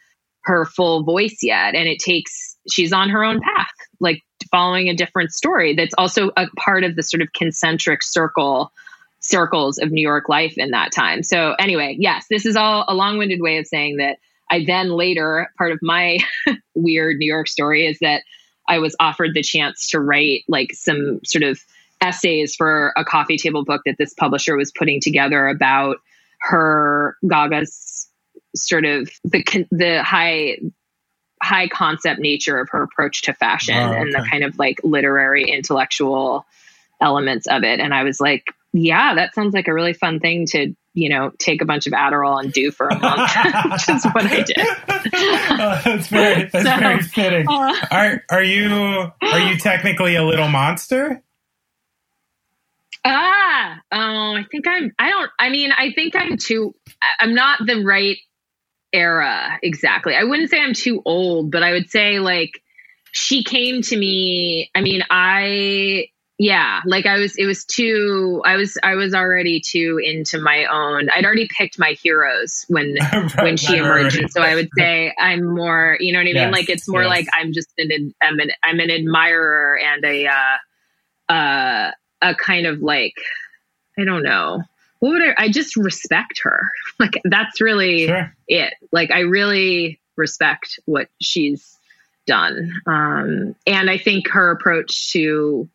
[0.44, 4.20] her full voice yet and it takes she's on her own path like
[4.50, 8.70] following a different story that's also a part of the sort of concentric circle
[9.24, 11.22] circles of New York life in that time.
[11.22, 14.18] So anyway, yes, this is all a long-winded way of saying that
[14.50, 16.18] I then later part of my
[16.74, 18.22] weird New York story is that
[18.68, 21.58] I was offered the chance to write like some sort of
[22.00, 25.96] essays for a coffee table book that this publisher was putting together about
[26.40, 28.08] her Gaga's
[28.54, 30.58] sort of the the high
[31.42, 34.00] high concept nature of her approach to fashion oh, okay.
[34.00, 36.46] and the kind of like literary intellectual
[37.00, 38.44] elements of it and i was like
[38.74, 41.92] yeah that sounds like a really fun thing to you know take a bunch of
[41.92, 43.30] adderall and do for a month
[43.70, 48.42] which is what i did oh, that's very that's so, very fitting uh, are are
[48.42, 51.22] you are you technically a little monster
[53.06, 54.90] Ah, oh, I think I'm.
[54.98, 55.30] I don't.
[55.38, 56.74] I mean, I think I'm too.
[57.20, 58.16] I'm not the right
[58.94, 60.14] era exactly.
[60.14, 62.62] I wouldn't say I'm too old, but I would say like
[63.12, 64.70] she came to me.
[64.74, 66.06] I mean, I
[66.38, 67.36] yeah, like I was.
[67.36, 68.42] It was too.
[68.44, 68.76] I was.
[68.82, 71.08] I was already too into my own.
[71.10, 75.14] I'd already picked my heroes when right, when she emerged, and so I would say
[75.18, 75.96] I'm more.
[76.00, 76.36] You know what I mean?
[76.36, 77.10] Yes, like it's more yes.
[77.10, 78.14] like I'm just an.
[78.20, 78.50] I'm an.
[78.62, 80.26] I'm an admirer and a.
[80.26, 81.90] Uh, uh,
[82.24, 83.14] a kind of like
[83.98, 84.62] I don't know.
[84.98, 86.70] What would I I just respect her.
[87.00, 88.32] Like that's really sure.
[88.46, 88.72] it.
[88.92, 91.76] Like I really respect what she's
[92.24, 92.72] done.
[92.86, 95.68] Um and I think her approach to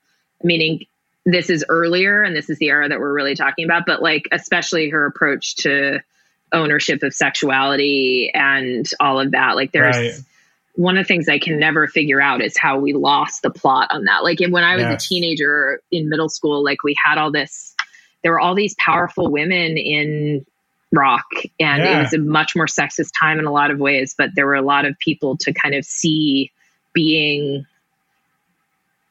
[0.43, 0.85] meaning
[1.25, 4.27] this is earlier and this is the era that we're really talking about, but like
[4.31, 5.99] especially her approach to
[6.51, 9.55] ownership of sexuality and all of that.
[9.55, 10.13] Like there's right
[10.79, 13.89] one of the things I can never figure out is how we lost the plot
[13.91, 14.23] on that.
[14.23, 17.75] Like when I was a teenager in middle school, like we had all this,
[18.23, 20.45] there were all these powerful women in
[20.93, 21.25] rock
[21.59, 21.99] and yeah.
[21.99, 24.55] it was a much more sexist time in a lot of ways, but there were
[24.55, 26.49] a lot of people to kind of see
[26.93, 27.65] being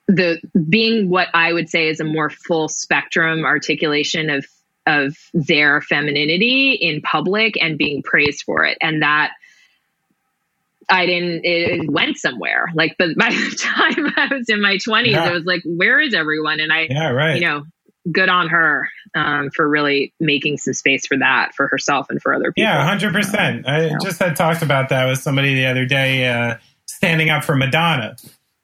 [0.08, 4.46] the being what I would say is a more full spectrum articulation of
[4.86, 8.78] of their femininity in public and being praised for it.
[8.80, 9.32] And that
[10.88, 12.68] I didn't, it went somewhere.
[12.74, 15.24] Like, but by the time I was in my twenties, yeah.
[15.24, 16.60] I was like, where is everyone?
[16.60, 17.34] And I, yeah, right.
[17.34, 17.64] you know,
[18.10, 22.32] good on her um, for really making some space for that for herself and for
[22.32, 22.70] other people.
[22.70, 23.68] Yeah, hundred percent.
[23.68, 26.56] I just had talked about that with somebody the other day, uh,
[26.86, 28.16] standing up for Madonna.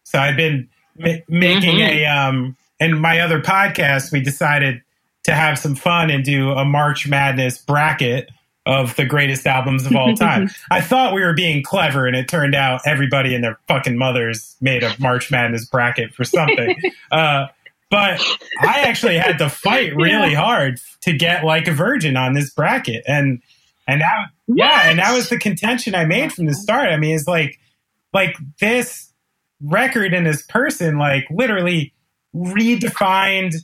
[0.04, 1.98] So I've been ma- making mm-hmm.
[1.98, 4.82] a, um, in my other podcast, we decided
[5.24, 8.30] to have some fun and do a March Madness bracket
[8.66, 10.48] of the greatest albums of all time.
[10.70, 14.56] I thought we were being clever, and it turned out everybody and their fucking mothers
[14.60, 16.76] made a March Madness bracket for something.
[17.12, 17.46] uh,
[17.90, 18.20] but
[18.60, 20.40] I actually had to fight really yeah.
[20.40, 23.42] hard to get like a virgin on this bracket, and
[23.86, 24.58] and that what?
[24.58, 26.88] yeah, and that was the contention I made from the start.
[26.88, 27.60] I mean, it's like
[28.12, 29.10] like this
[29.64, 31.92] record and his person like literally
[32.34, 33.54] redefined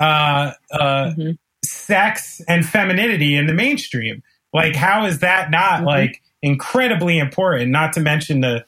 [0.00, 1.32] uh uh mm-hmm
[1.64, 4.22] sex and femininity in the mainstream.
[4.52, 5.86] Like, how is that not mm-hmm.
[5.86, 7.70] like incredibly important?
[7.70, 8.64] Not to mention the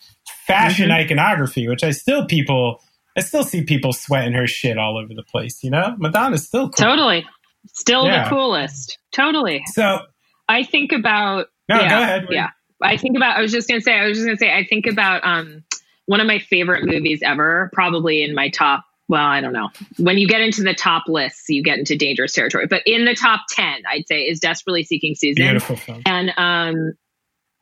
[0.47, 1.01] fashion mm-hmm.
[1.01, 2.83] iconography, which I still people,
[3.17, 5.63] I still see people sweating her shit all over the place.
[5.63, 6.85] You know, Madonna's still cool.
[6.85, 7.25] totally,
[7.73, 8.25] still yeah.
[8.25, 8.99] the coolest.
[9.13, 9.63] Totally.
[9.73, 10.01] So
[10.49, 11.47] I think about.
[11.69, 12.27] No, yeah, go ahead.
[12.31, 12.51] Yeah,
[12.83, 13.37] I think about.
[13.37, 13.95] I was just gonna say.
[13.95, 14.53] I was just gonna say.
[14.53, 15.65] I think about um
[16.07, 19.71] one of my favorite movies ever, probably in my top well, I don't know.
[19.99, 22.67] When you get into the top lists, you get into dangerous territory.
[22.67, 25.45] But in the top 10, I'd say is Desperately Seeking Susan.
[25.45, 26.03] Beautiful film.
[26.05, 26.93] And um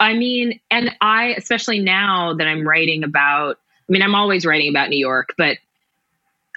[0.01, 4.71] I mean, and I especially now that I'm writing about I mean, I'm always writing
[4.71, 5.59] about New York, but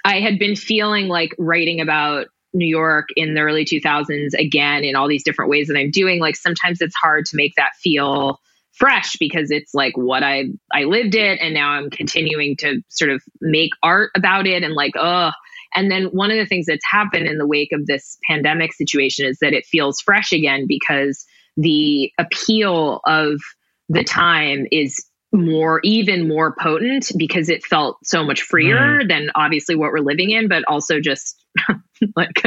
[0.04, 4.96] I had been feeling like writing about New York in the early 2000s again in
[4.96, 6.18] all these different ways that I'm doing.
[6.18, 8.40] Like sometimes it's hard to make that feel
[8.78, 13.10] fresh because it's like what I I lived it and now I'm continuing to sort
[13.10, 15.30] of make art about it and like oh
[15.74, 19.26] and then one of the things that's happened in the wake of this pandemic situation
[19.26, 21.26] is that it feels fresh again because
[21.56, 23.40] the appeal of
[23.88, 29.08] the time is more even more potent because it felt so much freer mm.
[29.08, 31.36] than obviously what we're living in but also just
[32.16, 32.42] like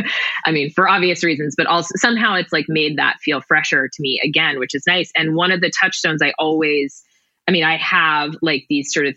[0.45, 4.01] i mean for obvious reasons but also somehow it's like made that feel fresher to
[4.01, 7.03] me again which is nice and one of the touchstones i always
[7.47, 9.15] i mean i have like these sort of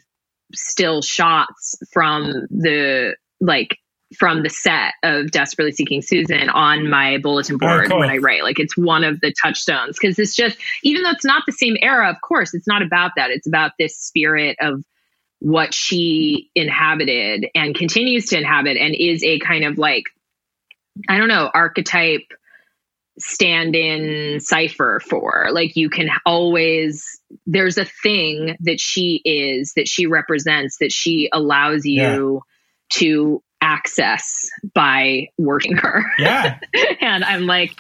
[0.54, 3.78] still shots from the like
[4.14, 7.98] from the set of Desperately Seeking Susan on my bulletin oh, board oh, cool.
[8.00, 8.42] when I write.
[8.42, 11.76] Like it's one of the touchstones because it's just, even though it's not the same
[11.82, 13.30] era, of course, it's not about that.
[13.30, 14.84] It's about this spirit of
[15.40, 20.04] what she inhabited and continues to inhabit and is a kind of like,
[21.08, 22.26] I don't know, archetype
[23.18, 25.48] stand in cipher for.
[25.52, 31.28] Like you can always there's a thing that she is that she represents that she
[31.32, 32.98] allows you yeah.
[32.98, 36.04] to access by working her.
[36.18, 36.58] Yeah.
[37.00, 37.72] and I'm like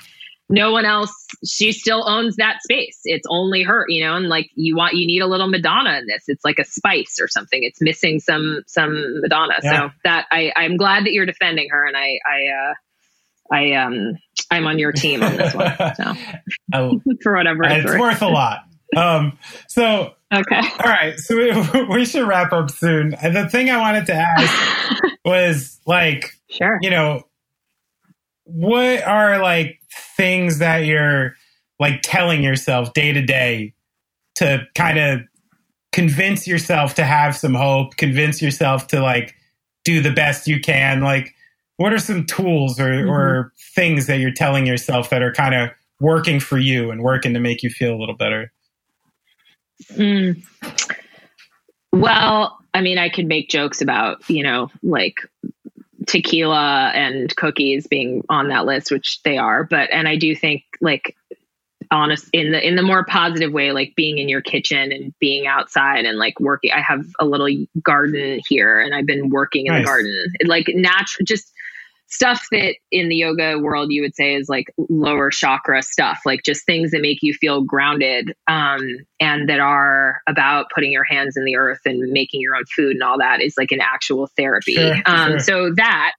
[0.48, 1.12] no one else
[1.46, 5.06] she still owns that space it's only her you know and like you want you
[5.06, 8.62] need a little madonna in this it's like a spice or something it's missing some
[8.66, 9.88] some madonna yeah.
[9.88, 12.74] so that i i'm glad that you're defending her and i i uh
[13.52, 14.16] i um
[14.50, 15.76] i'm on your team on this one
[16.72, 17.00] so.
[17.22, 18.22] For whatever it's, it's worth.
[18.22, 18.60] a lot.
[18.96, 19.38] Um
[19.68, 20.60] so okay.
[20.60, 23.14] all right so we, we should wrap up soon.
[23.14, 26.78] And the thing i wanted to ask was like sure.
[26.82, 27.22] you know
[28.44, 29.80] what are like
[30.16, 31.34] things that you're
[31.80, 33.74] like telling yourself day to day
[34.36, 35.20] to kind of
[35.92, 39.34] convince yourself to have some hope, convince yourself to like
[39.84, 41.00] do the best you can?
[41.00, 41.33] Like,
[41.76, 43.10] what are some tools or, mm-hmm.
[43.10, 45.70] or things that you're telling yourself that are kind of
[46.00, 48.52] working for you and working to make you feel a little better?
[49.92, 50.42] Mm.
[51.92, 55.18] Well, I mean, I could make jokes about, you know, like
[56.06, 59.64] tequila and cookies being on that list, which they are.
[59.64, 61.16] But and I do think like
[61.90, 65.46] honest in the in the more positive way, like being in your kitchen and being
[65.46, 66.70] outside and like working.
[66.72, 67.48] I have a little
[67.82, 69.82] garden here, and I've been working in nice.
[69.82, 71.52] the garden, like natural, just
[72.06, 76.42] stuff that in the yoga world you would say is like lower chakra stuff, like
[76.44, 78.80] just things that make you feel grounded um,
[79.20, 82.92] and that are about putting your hands in the earth and making your own food
[82.92, 84.74] and all that is like an actual therapy.
[84.74, 85.38] Sure, um, sure.
[85.40, 86.12] So that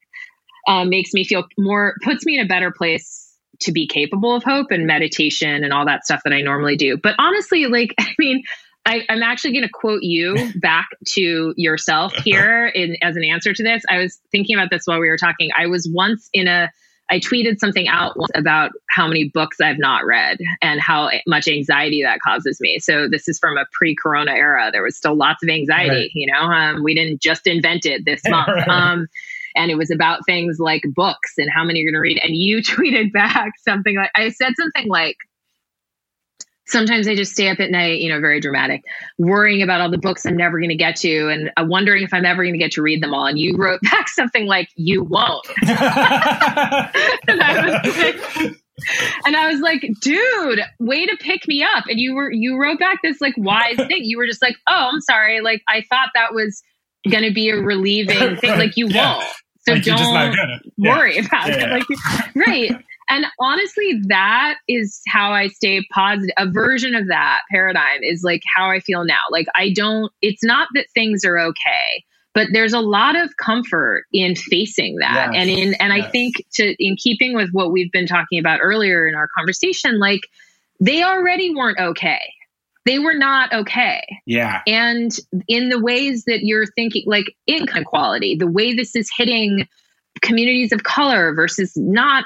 [0.67, 3.21] um, makes me feel more, puts me in a better place
[3.61, 6.97] to be capable of hope and meditation and all that stuff that I normally do.
[6.97, 8.43] But honestly, like, I mean,
[8.85, 13.53] I, am actually going to quote you back to yourself here in, as an answer
[13.53, 13.83] to this.
[13.89, 15.49] I was thinking about this while we were talking.
[15.57, 16.71] I was once in a,
[17.09, 22.01] I tweeted something out about how many books I've not read and how much anxiety
[22.03, 22.79] that causes me.
[22.79, 24.69] So this is from a pre-corona era.
[24.71, 25.89] There was still lots of anxiety.
[25.89, 26.11] Right.
[26.15, 28.47] You know, um, we didn't just invent it this month.
[28.47, 28.67] right.
[28.67, 29.07] um,
[29.55, 32.19] and it was about things like books and how many you're going to read.
[32.23, 35.17] And you tweeted back something like, I said something like,
[36.67, 38.83] sometimes I just stay up at night, you know, very dramatic,
[39.17, 42.13] worrying about all the books I'm never going to get to and uh, wondering if
[42.13, 43.25] I'm ever going to get to read them all.
[43.25, 45.45] And you wrote back something like, You won't.
[45.61, 45.69] and,
[47.41, 48.55] I like,
[49.25, 51.85] and I was like, dude, way to pick me up.
[51.87, 54.03] And you were, you wrote back this like wise thing.
[54.03, 55.41] You were just like, Oh, I'm sorry.
[55.41, 56.61] Like, I thought that was
[57.09, 58.57] going to be a relieving thing.
[58.57, 59.17] Like, you yeah.
[59.17, 59.27] won't.
[59.67, 61.25] So like don't worry yeah.
[61.25, 61.55] about yeah.
[61.55, 61.71] it.
[61.71, 62.71] Like, right.
[63.09, 66.33] And honestly, that is how I stay positive.
[66.37, 69.21] A version of that paradigm is like how I feel now.
[69.31, 72.03] Like, I don't, it's not that things are okay,
[72.33, 75.29] but there's a lot of comfort in facing that.
[75.33, 75.41] Yes.
[75.41, 76.05] And in, and yes.
[76.05, 79.99] I think to, in keeping with what we've been talking about earlier in our conversation,
[79.99, 80.21] like
[80.79, 82.33] they already weren't okay.
[82.85, 84.03] They were not okay.
[84.27, 84.61] Yeah.
[84.67, 85.11] And
[85.47, 89.67] in the ways that you're thinking, like income equality, the way this is hitting
[90.25, 92.25] communities of color versus not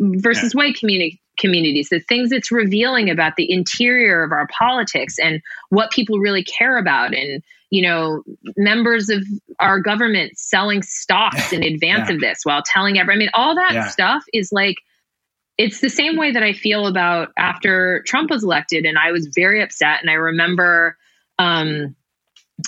[0.00, 0.58] versus yeah.
[0.58, 5.40] white community communities the things it's revealing about the interior of our politics and
[5.70, 8.22] what people really care about and you know
[8.56, 9.24] members of
[9.60, 12.14] our government selling stocks in advance yeah.
[12.14, 13.88] of this while telling everyone i mean all that yeah.
[13.88, 14.76] stuff is like
[15.56, 19.28] it's the same way that i feel about after trump was elected and i was
[19.34, 20.96] very upset and i remember
[21.38, 21.94] um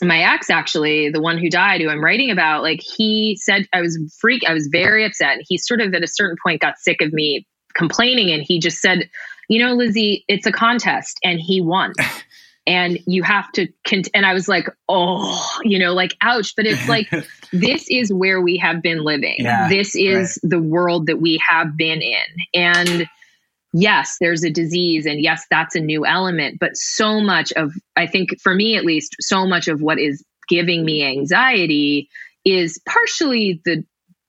[0.03, 3.80] my ex actually the one who died who i'm writing about like he said i
[3.80, 7.01] was freak i was very upset he sort of at a certain point got sick
[7.01, 9.09] of me complaining and he just said
[9.49, 11.93] you know Lizzy it's a contest and he won
[12.66, 14.09] and you have to cont-.
[14.14, 17.11] and i was like oh you know like ouch but it's like
[17.53, 20.51] this is where we have been living yeah, this is right.
[20.51, 22.20] the world that we have been in
[22.55, 23.09] and
[23.73, 26.59] yes, there's a disease and yes, that's a new element.
[26.59, 30.25] But so much of, I think for me at least, so much of what is
[30.49, 32.09] giving me anxiety
[32.45, 33.85] is partially the,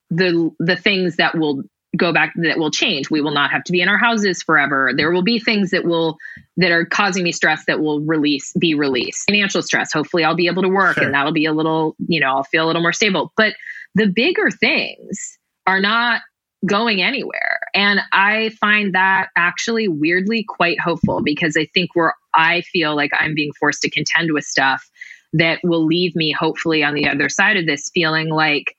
[0.10, 1.64] the, the things that will
[1.98, 3.10] go back that will change.
[3.10, 4.92] We will not have to be in our houses forever.
[4.96, 6.18] There will be things that will,
[6.58, 9.26] that are causing me stress that will release, be released.
[9.28, 9.92] Financial stress.
[9.92, 11.04] Hopefully I'll be able to work sure.
[11.04, 13.34] and that'll be a little, you know, I'll feel a little more stable.
[13.36, 13.56] But
[13.96, 15.38] the bigger things
[15.68, 16.22] are not
[16.66, 17.59] going anywhere.
[17.74, 23.12] And I find that actually weirdly quite hopeful because I think we're, I feel like
[23.18, 24.89] I'm being forced to contend with stuff
[25.34, 28.76] that will leave me hopefully on the other side of this feeling like,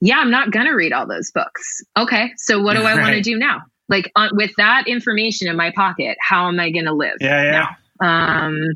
[0.00, 1.82] yeah, I'm not going to read all those books.
[1.96, 2.32] Okay.
[2.36, 3.62] So what do I want to do now?
[3.88, 7.16] Like uh, with that information in my pocket, how am I going to live?
[7.20, 7.66] Yeah.
[8.00, 8.44] Yeah.
[8.44, 8.72] Um,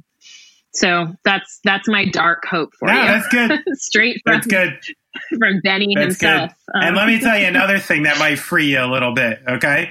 [0.72, 3.06] so that's that's my dark hope for no, you.
[3.06, 3.60] That's good.
[3.78, 4.78] Straight from that's good.
[5.38, 6.52] from Benny that's himself.
[6.74, 9.40] Um, and let me tell you another thing that might free you a little bit.
[9.48, 9.90] Okay,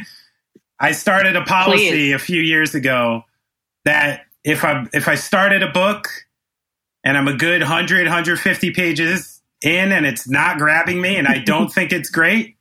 [0.80, 2.14] I started a policy Please.
[2.14, 3.24] a few years ago
[3.86, 6.08] that if I if I started a book
[7.04, 11.40] and I'm a good 100 150 pages in and it's not grabbing me and I
[11.40, 12.56] don't think it's great,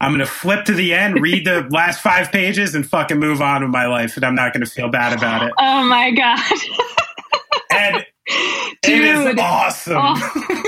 [0.00, 3.42] I'm going to flip to the end, read the last 5 pages and fucking move
[3.42, 5.52] on with my life and I'm not going to feel bad about it.
[5.58, 6.38] Oh my god.
[7.72, 8.04] And
[8.82, 9.38] it is Dude.
[9.38, 9.96] awesome.
[9.98, 10.59] Oh.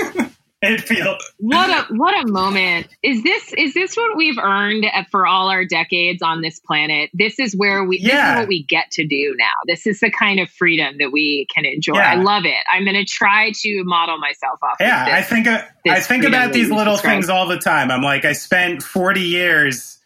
[0.63, 5.27] It feels what a what a moment is this is this what we've earned for
[5.27, 8.33] all our decades on this planet this is where we this Yeah.
[8.33, 11.45] is what we get to do now this is the kind of freedom that we
[11.53, 12.11] can enjoy Yeah.
[12.11, 15.13] i love it i'm going to try to model myself off of Yeah, this.
[15.13, 17.13] I think uh, I think about these little described.
[17.25, 17.91] things all the time.
[17.91, 19.99] I'm like, I spent 40 years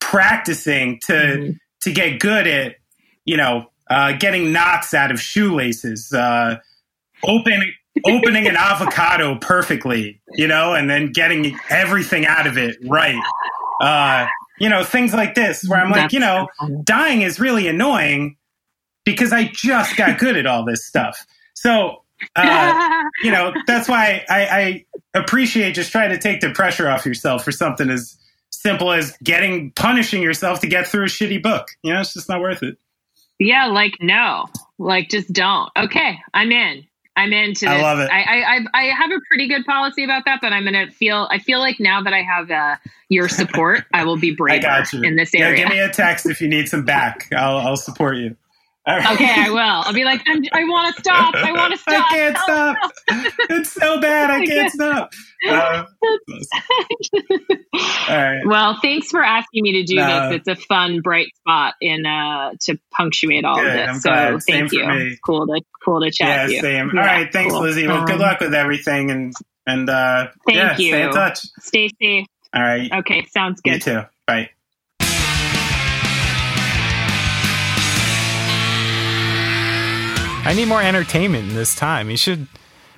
[0.00, 1.58] practicing to Mhm.
[1.80, 2.76] to get good at,
[3.24, 6.56] you know, uh, getting knots out of shoelaces, uh,
[7.22, 7.72] open
[8.06, 13.20] opening an avocado perfectly, you know, and then getting everything out of it right.
[13.80, 14.26] Uh,
[14.58, 16.48] you know, things like this where I'm like, you know,
[16.84, 18.36] dying is really annoying
[19.04, 21.26] because I just got good at all this stuff.
[21.54, 22.02] So,
[22.36, 24.84] uh, you know, that's why I, I
[25.18, 28.16] appreciate just trying to take the pressure off yourself for something as
[28.50, 31.68] simple as getting punishing yourself to get through a shitty book.
[31.82, 32.76] You know, it's just not worth it.
[33.38, 34.46] yeah like no
[34.78, 36.84] like just don't okay i'm in
[37.16, 38.10] i'm into this I love it.
[38.10, 41.38] I, I I- have a pretty good policy about that but i'm gonna feel i
[41.38, 42.76] feel like now that i have uh,
[43.08, 46.26] your support i will be I braver in this Yeah, area give me a text
[46.26, 47.28] if you need some back.
[47.36, 48.36] I'll, I'll support you.
[48.86, 49.12] Right.
[49.14, 49.58] Okay, I will.
[49.58, 51.34] I'll be like, I'm, I want to stop.
[51.34, 52.04] I want to stop.
[52.12, 52.76] I can't stop.
[53.50, 54.30] It's so bad.
[54.30, 55.12] I can't stop.
[58.08, 58.42] All right.
[58.46, 60.30] Well, thanks for asking me to do No.
[60.30, 60.40] this.
[60.46, 63.88] It's a fun, bright spot in uh to punctuate all Good, of this.
[63.88, 64.42] I'm so glad.
[64.48, 65.16] Thank for you.
[65.24, 66.90] cool to cool to chat Yeah, same.
[66.94, 67.32] Yeah, All right.
[67.32, 67.62] Thanks, cool.
[67.62, 67.86] Lizzy.
[67.86, 69.32] Well, good luck with everything and
[69.66, 70.88] and uh Thank yeah, you.
[70.88, 71.38] stay in touch.
[71.60, 72.26] Stay safe.
[72.54, 72.90] All right.
[72.92, 73.74] Okay, sounds good.
[73.74, 74.00] You too.
[74.26, 74.50] Bye.
[80.44, 82.10] I need more entertainment in this time.
[82.10, 82.46] You should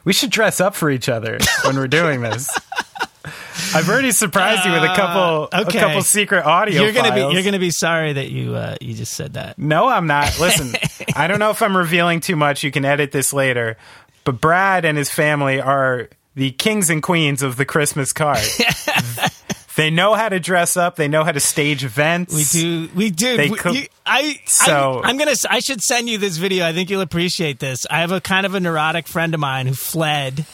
[0.04, 2.48] we should dress up for each other when we're doing this.
[3.74, 5.78] I've already surprised you with a couple Uh, okay.
[5.78, 7.30] a couple secret audio You're gonna files.
[7.30, 9.58] be you're gonna be sorry that you uh, you just said that.
[9.58, 10.38] No, I'm not.
[10.38, 10.72] Listen,
[11.16, 12.62] I don't know if I'm revealing too much.
[12.62, 13.76] You can edit this later.
[14.24, 18.38] But Brad and his family are the kings and queens of the Christmas card.
[19.76, 20.96] they know how to dress up.
[20.96, 22.34] They know how to stage events.
[22.34, 22.88] We do.
[22.94, 23.36] We do.
[23.36, 24.40] They We- you- I.
[24.46, 25.34] So- I, am gonna.
[25.48, 26.66] I should send you this video.
[26.66, 27.86] I think you'll appreciate this.
[27.90, 30.46] I have a kind of a neurotic friend of mine who fled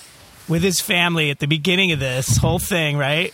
[0.48, 3.32] with his family at the beginning of this whole thing, right?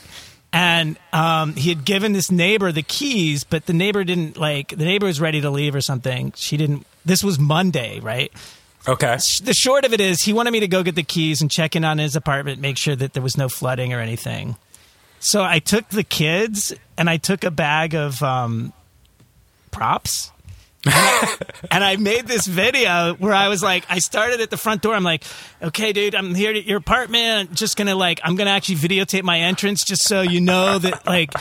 [0.53, 4.69] And um, he had given this neighbor the keys, but the neighbor didn't like.
[4.69, 6.33] The neighbor was ready to leave or something.
[6.37, 6.87] She didn't.
[7.07, 8.31] This was Monday, right?
[8.87, 9.19] Okay.
[9.43, 11.77] the short of it is he wanted me to go get the keys and check
[11.77, 14.57] in on his apartment make sure that there was no flooding or anything
[15.21, 18.73] so i took the kids and i took a bag of um,
[19.71, 20.31] props
[21.73, 24.95] and I, made this video where I was like, I started at the front door.
[24.95, 25.25] I'm like,
[25.61, 27.53] okay, dude, I'm here at your apartment.
[27.53, 31.33] Just gonna like, I'm gonna actually videotape my entrance just so you know that like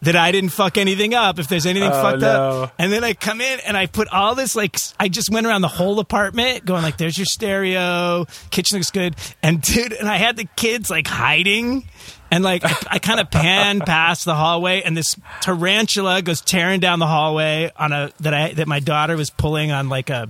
[0.00, 1.38] that I didn't fuck anything up.
[1.38, 2.62] If there's anything Oh, fucked no.
[2.64, 5.46] up, and then I come in and I put all this like, I just went
[5.46, 10.08] around the whole apartment going like, there's your stereo, kitchen looks good, and dude, and
[10.08, 11.86] I had the kids like hiding.
[12.30, 16.80] And like I, I kind of pan past the hallway, and this tarantula goes tearing
[16.80, 20.28] down the hallway on a that I that my daughter was pulling on like a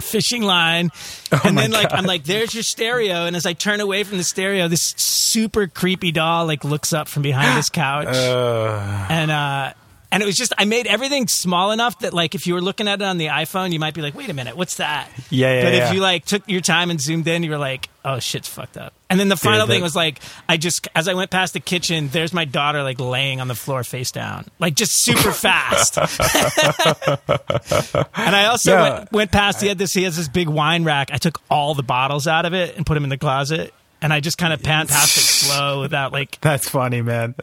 [0.00, 0.90] fishing line.
[1.44, 1.98] and then like God.
[1.98, 3.26] I'm like, there's your stereo.
[3.26, 7.08] And as I turn away from the stereo, this super creepy doll like looks up
[7.08, 8.08] from behind this couch.
[8.08, 9.72] Uh, and uh
[10.10, 12.88] and it was just I made everything small enough that like if you were looking
[12.88, 15.08] at it on the iPhone, you might be like, wait a minute, what's that?
[15.30, 15.88] Yeah, yeah, But yeah.
[15.88, 18.76] if you like took your time and zoomed in, you were like, oh shit's fucked
[18.76, 18.92] up.
[19.10, 21.60] And then the final that- thing was like, I just as I went past the
[21.60, 25.98] kitchen, there's my daughter like laying on the floor face down, like just super fast.
[25.98, 26.08] and
[28.36, 28.98] I also Yeah.
[28.98, 29.60] went, went past.
[29.60, 29.92] He had this.
[29.92, 31.10] He has this big wine rack.
[31.12, 33.72] I took all the bottles out of it and put them in the closet.
[34.00, 36.40] And I just kind of panned past it slow without like.
[36.40, 37.34] that's funny, man.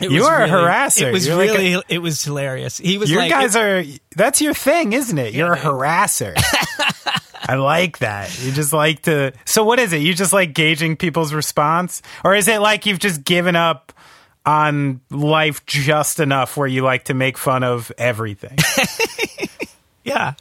[0.00, 1.08] You are a really- harasser.
[1.08, 1.82] It was You're like really.
[1.88, 2.78] it was hilarious.
[2.78, 3.82] He was You like, guys are
[4.16, 5.34] that's your thing, isn't it?
[5.34, 6.34] You're a harasser.
[7.48, 8.36] I like that.
[8.42, 9.98] You just like to So what is it?
[9.98, 13.92] You just like gauging people's response or is it like you've just given up
[14.44, 18.56] on life just enough where you like to make fun of everything?
[20.04, 20.34] yeah.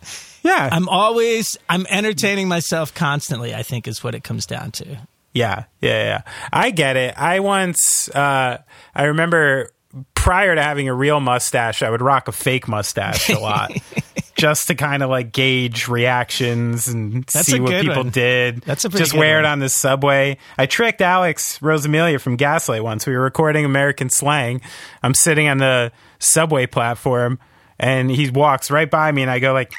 [0.43, 0.69] Yeah.
[0.71, 1.57] I'm always.
[1.67, 3.53] I'm entertaining myself constantly.
[3.55, 4.97] I think is what it comes down to.
[5.35, 6.21] Yeah, yeah, yeah.
[6.51, 7.13] I get it.
[7.19, 8.59] I once, uh,
[8.95, 9.69] I remember
[10.15, 13.71] prior to having a real mustache, I would rock a fake mustache a lot.
[14.37, 18.09] Just to kind of like gauge reactions and That's see what people one.
[18.09, 18.61] did.
[18.61, 20.37] That's a just wear it on the subway.
[20.57, 23.07] I tricked Alex Rosamilia from Gaslight once.
[23.07, 24.59] We were recording American slang.
[25.01, 27.39] I'm sitting on the subway platform,
[27.79, 29.71] and he walks right by me, and I go like,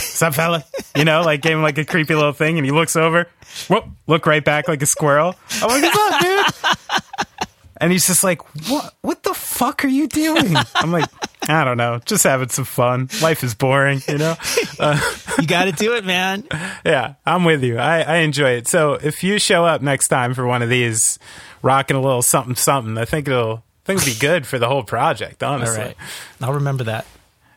[0.00, 0.64] "What's up, fella?"
[0.96, 3.26] You know, like gave him like a creepy little thing, and he looks over,
[3.68, 5.34] whoop, look right back like a squirrel.
[5.62, 6.76] I'm like, "What's up, dude?"
[7.80, 8.94] And he's just like, "What?
[9.00, 11.08] What the fuck are you doing?" I'm like,
[11.48, 13.08] "I don't know, just having some fun.
[13.22, 14.36] Life is boring, you know."
[15.38, 16.44] You got to do it, man.
[16.84, 17.78] Yeah, I'm with you.
[17.78, 18.68] I, I enjoy it.
[18.68, 21.18] So if you show up next time for one of these,
[21.62, 24.68] rocking a little something something, I think it'll I think it'll be good for the
[24.68, 25.42] whole project.
[25.42, 25.96] Honestly, right.
[26.42, 27.06] I'll remember that.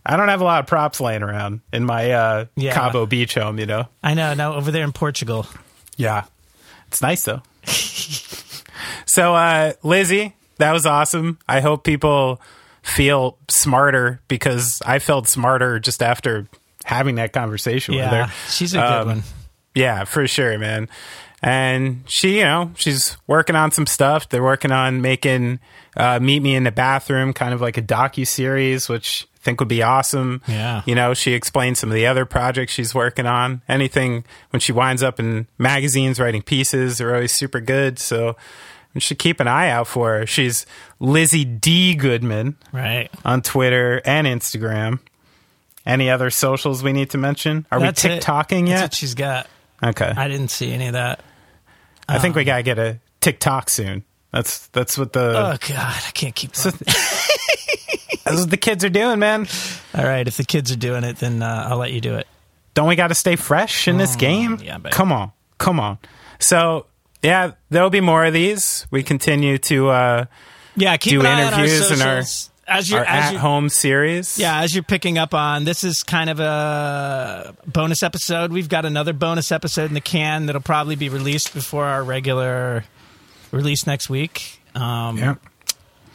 [0.05, 2.73] I don't have a lot of props laying around in my uh, Yeah.
[2.73, 3.59] Cabo Beach home.
[3.59, 3.87] You know.
[4.03, 4.33] I know.
[4.33, 5.47] Now over there in Portugal.
[5.97, 6.25] Yeah,
[6.87, 7.41] it's nice though.
[9.05, 11.39] so uh, Lizzy, that was awesome.
[11.47, 12.41] I hope people
[12.81, 16.47] feel smarter because I felt smarter just after
[16.83, 18.27] having that conversation with her.
[18.49, 19.23] she's a good Um, one.
[19.75, 20.89] Yeah, for sure, man.
[21.41, 24.29] And she, you know, she's working on some stuff.
[24.29, 25.59] They're working on making
[25.97, 29.67] uh, "Meet Me in the Bathroom" kind of like a docu series, which think would
[29.69, 30.41] be awesome.
[30.47, 30.81] Yeah.
[30.85, 33.61] you know, she explains some of the other projects she's working on.
[33.67, 37.99] Anything when she winds up in magazines writing pieces, are always super good.
[37.99, 38.35] So
[38.93, 40.25] you should keep an eye out for her.
[40.25, 40.65] She's
[40.99, 43.09] Lizzy D Goodman Right.
[43.25, 44.99] on Twitter and Instagram.
[45.85, 47.65] Any other socials we need to mention?
[47.69, 48.23] Are That's we it.
[48.23, 48.81] TikToking That's yet?
[48.83, 49.47] what she's got.
[49.83, 50.13] Okay.
[50.15, 51.19] I didn't see any of that.
[52.07, 54.05] I think we um, gotta get a TikTok soon.
[54.31, 56.51] That's that's what the Oh God, I can't keep.
[56.65, 56.73] up.
[58.23, 59.47] that's what the kids are doing, man.
[59.95, 62.27] All right, if the kids are doing it, then uh, I'll let you do it.
[62.73, 64.59] Don't we got to stay fresh in this game?
[64.63, 65.99] yeah, come on, come on.
[66.39, 66.85] So
[67.21, 68.87] yeah, there'll be more of these.
[68.91, 70.25] We continue to uh,
[70.75, 72.23] Yeah, keep Do an eye on our interviews and our-
[72.65, 74.39] as you're our as at home series.
[74.39, 78.51] Yeah, as you're picking up on, this is kind of a bonus episode.
[78.53, 82.85] We've got another bonus episode in the can that'll probably be released before our regular
[83.51, 84.61] release next week.
[84.75, 85.35] Um, yeah.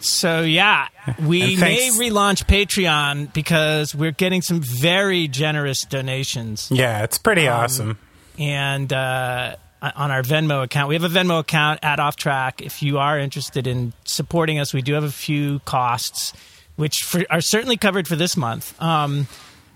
[0.01, 0.89] So yeah,
[1.21, 7.65] we may relaunch Patreon because we're getting some very generous donations, Yeah, it's pretty Um,
[7.65, 7.99] awesome.
[8.39, 12.63] and uh, on our Venmo account, we have a Venmo account at Off Track.
[12.63, 16.33] If you are interested in supporting us, we do have a few costs,
[16.77, 18.81] which for, are certainly covered for this month.
[18.81, 19.27] Um,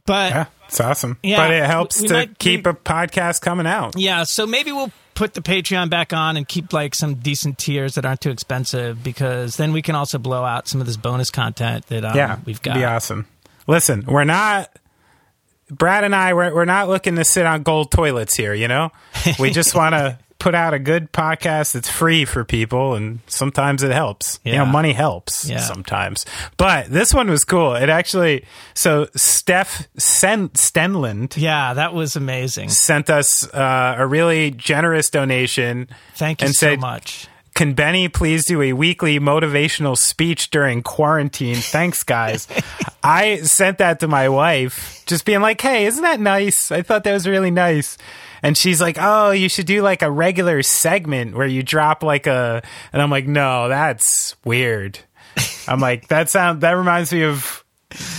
[0.06, 1.18] but Yeah, it's awesome.
[1.22, 3.94] Yeah, but it helps we to might- keep we- a podcast coming out.
[3.98, 7.94] Yeah, so maybe we'll put the Patreon back on and keep like some decent tiers
[7.94, 11.30] that aren't too expensive because then we can also blow out some of this bonus
[11.30, 12.74] content that um, yeah, we've got.
[12.74, 13.26] Be awesome.
[13.66, 14.70] Listen, we're not.
[15.70, 18.90] Brad and I, we're, we're not looking to sit on gold toilets here, you know?
[19.38, 23.84] We just want to put out a good podcast that's free for people, and sometimes
[23.84, 24.40] it helps.
[24.45, 25.61] You know, money helps Yeah.
[25.61, 26.26] sometimes.
[26.57, 27.76] But this one was cool.
[27.76, 32.70] It actually, so Steph Sen, Stenland Yeah, that was amazing.
[32.70, 35.88] sent us uh, a really generous donation.
[36.16, 37.28] Thank you and so said, much.
[37.55, 41.55] Can Benny please do a weekly motivational speech during quarantine?
[41.57, 42.49] Thanks, guys.
[43.03, 46.70] I sent that to my wife, just being like, hey, isn't that nice?
[46.70, 47.98] I thought that was really nice.
[48.42, 52.26] And she's like, oh, you should do like a regular segment where you drop like
[52.26, 52.62] a.
[52.92, 54.98] And I'm like, no, that's weird.
[55.66, 57.61] I'm like, that sound that reminds me of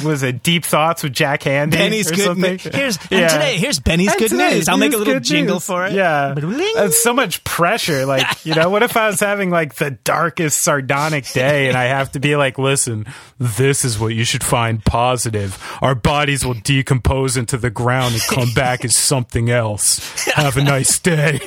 [0.03, 1.71] was it Deep Thoughts with Jack Handey?
[1.71, 2.19] Benny's good.
[2.19, 2.51] something?
[2.53, 2.63] news.
[2.63, 3.28] Here's Yeah.
[3.28, 3.57] today.
[3.57, 4.67] Here's Benny's And good today, news.
[4.69, 5.65] I'll make a little jingle news.
[5.65, 5.93] for it.
[5.93, 6.34] Yeah.
[6.76, 8.05] That's so much pressure.
[8.05, 11.86] Like, you know, what if I was having like the darkest sardonic day and I
[11.86, 13.05] have to be like, listen,
[13.39, 15.61] this is what you should find positive.
[15.82, 19.99] Our bodies will decompose into the ground and come back as something else.
[20.34, 21.39] Have a nice day.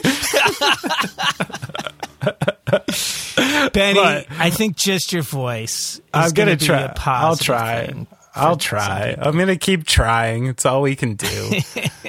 [3.73, 5.97] Benny, But- I think just your voice.
[5.97, 6.93] Is I'm gonna be try.
[7.07, 7.87] I'll try.
[7.87, 8.07] thing
[8.37, 9.15] I'll try.
[9.19, 10.47] I'm gonna keep trying.
[10.47, 11.51] It's all we can do.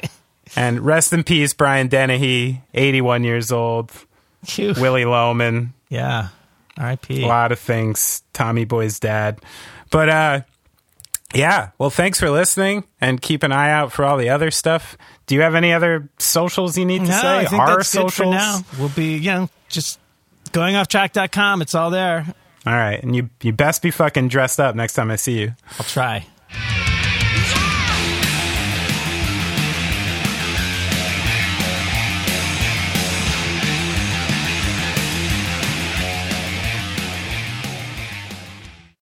[0.55, 3.91] and rest in peace, Brian Dennehy, 81 years old.
[4.47, 4.82] people.
[4.82, 6.29] Willy Loman, Yeah.
[6.78, 7.24] R.I.P.
[7.24, 8.21] a lot of things.
[8.33, 9.39] Tommy Boy's dad.
[9.89, 10.41] But uh
[11.33, 14.97] yeah, well thanks for listening and keep an eye out for all the other stuff.
[15.25, 17.37] Do you have any other socials you need to No, say?
[17.39, 18.33] I think Our that's good for socials?
[18.36, 18.59] now.
[18.79, 19.99] We'll be, you know, just
[20.54, 21.62] going off track.com.
[21.62, 22.25] It's all there.
[22.67, 25.53] All right, and you you best be fucking dressed up next time I see you.
[25.79, 26.25] I'll try.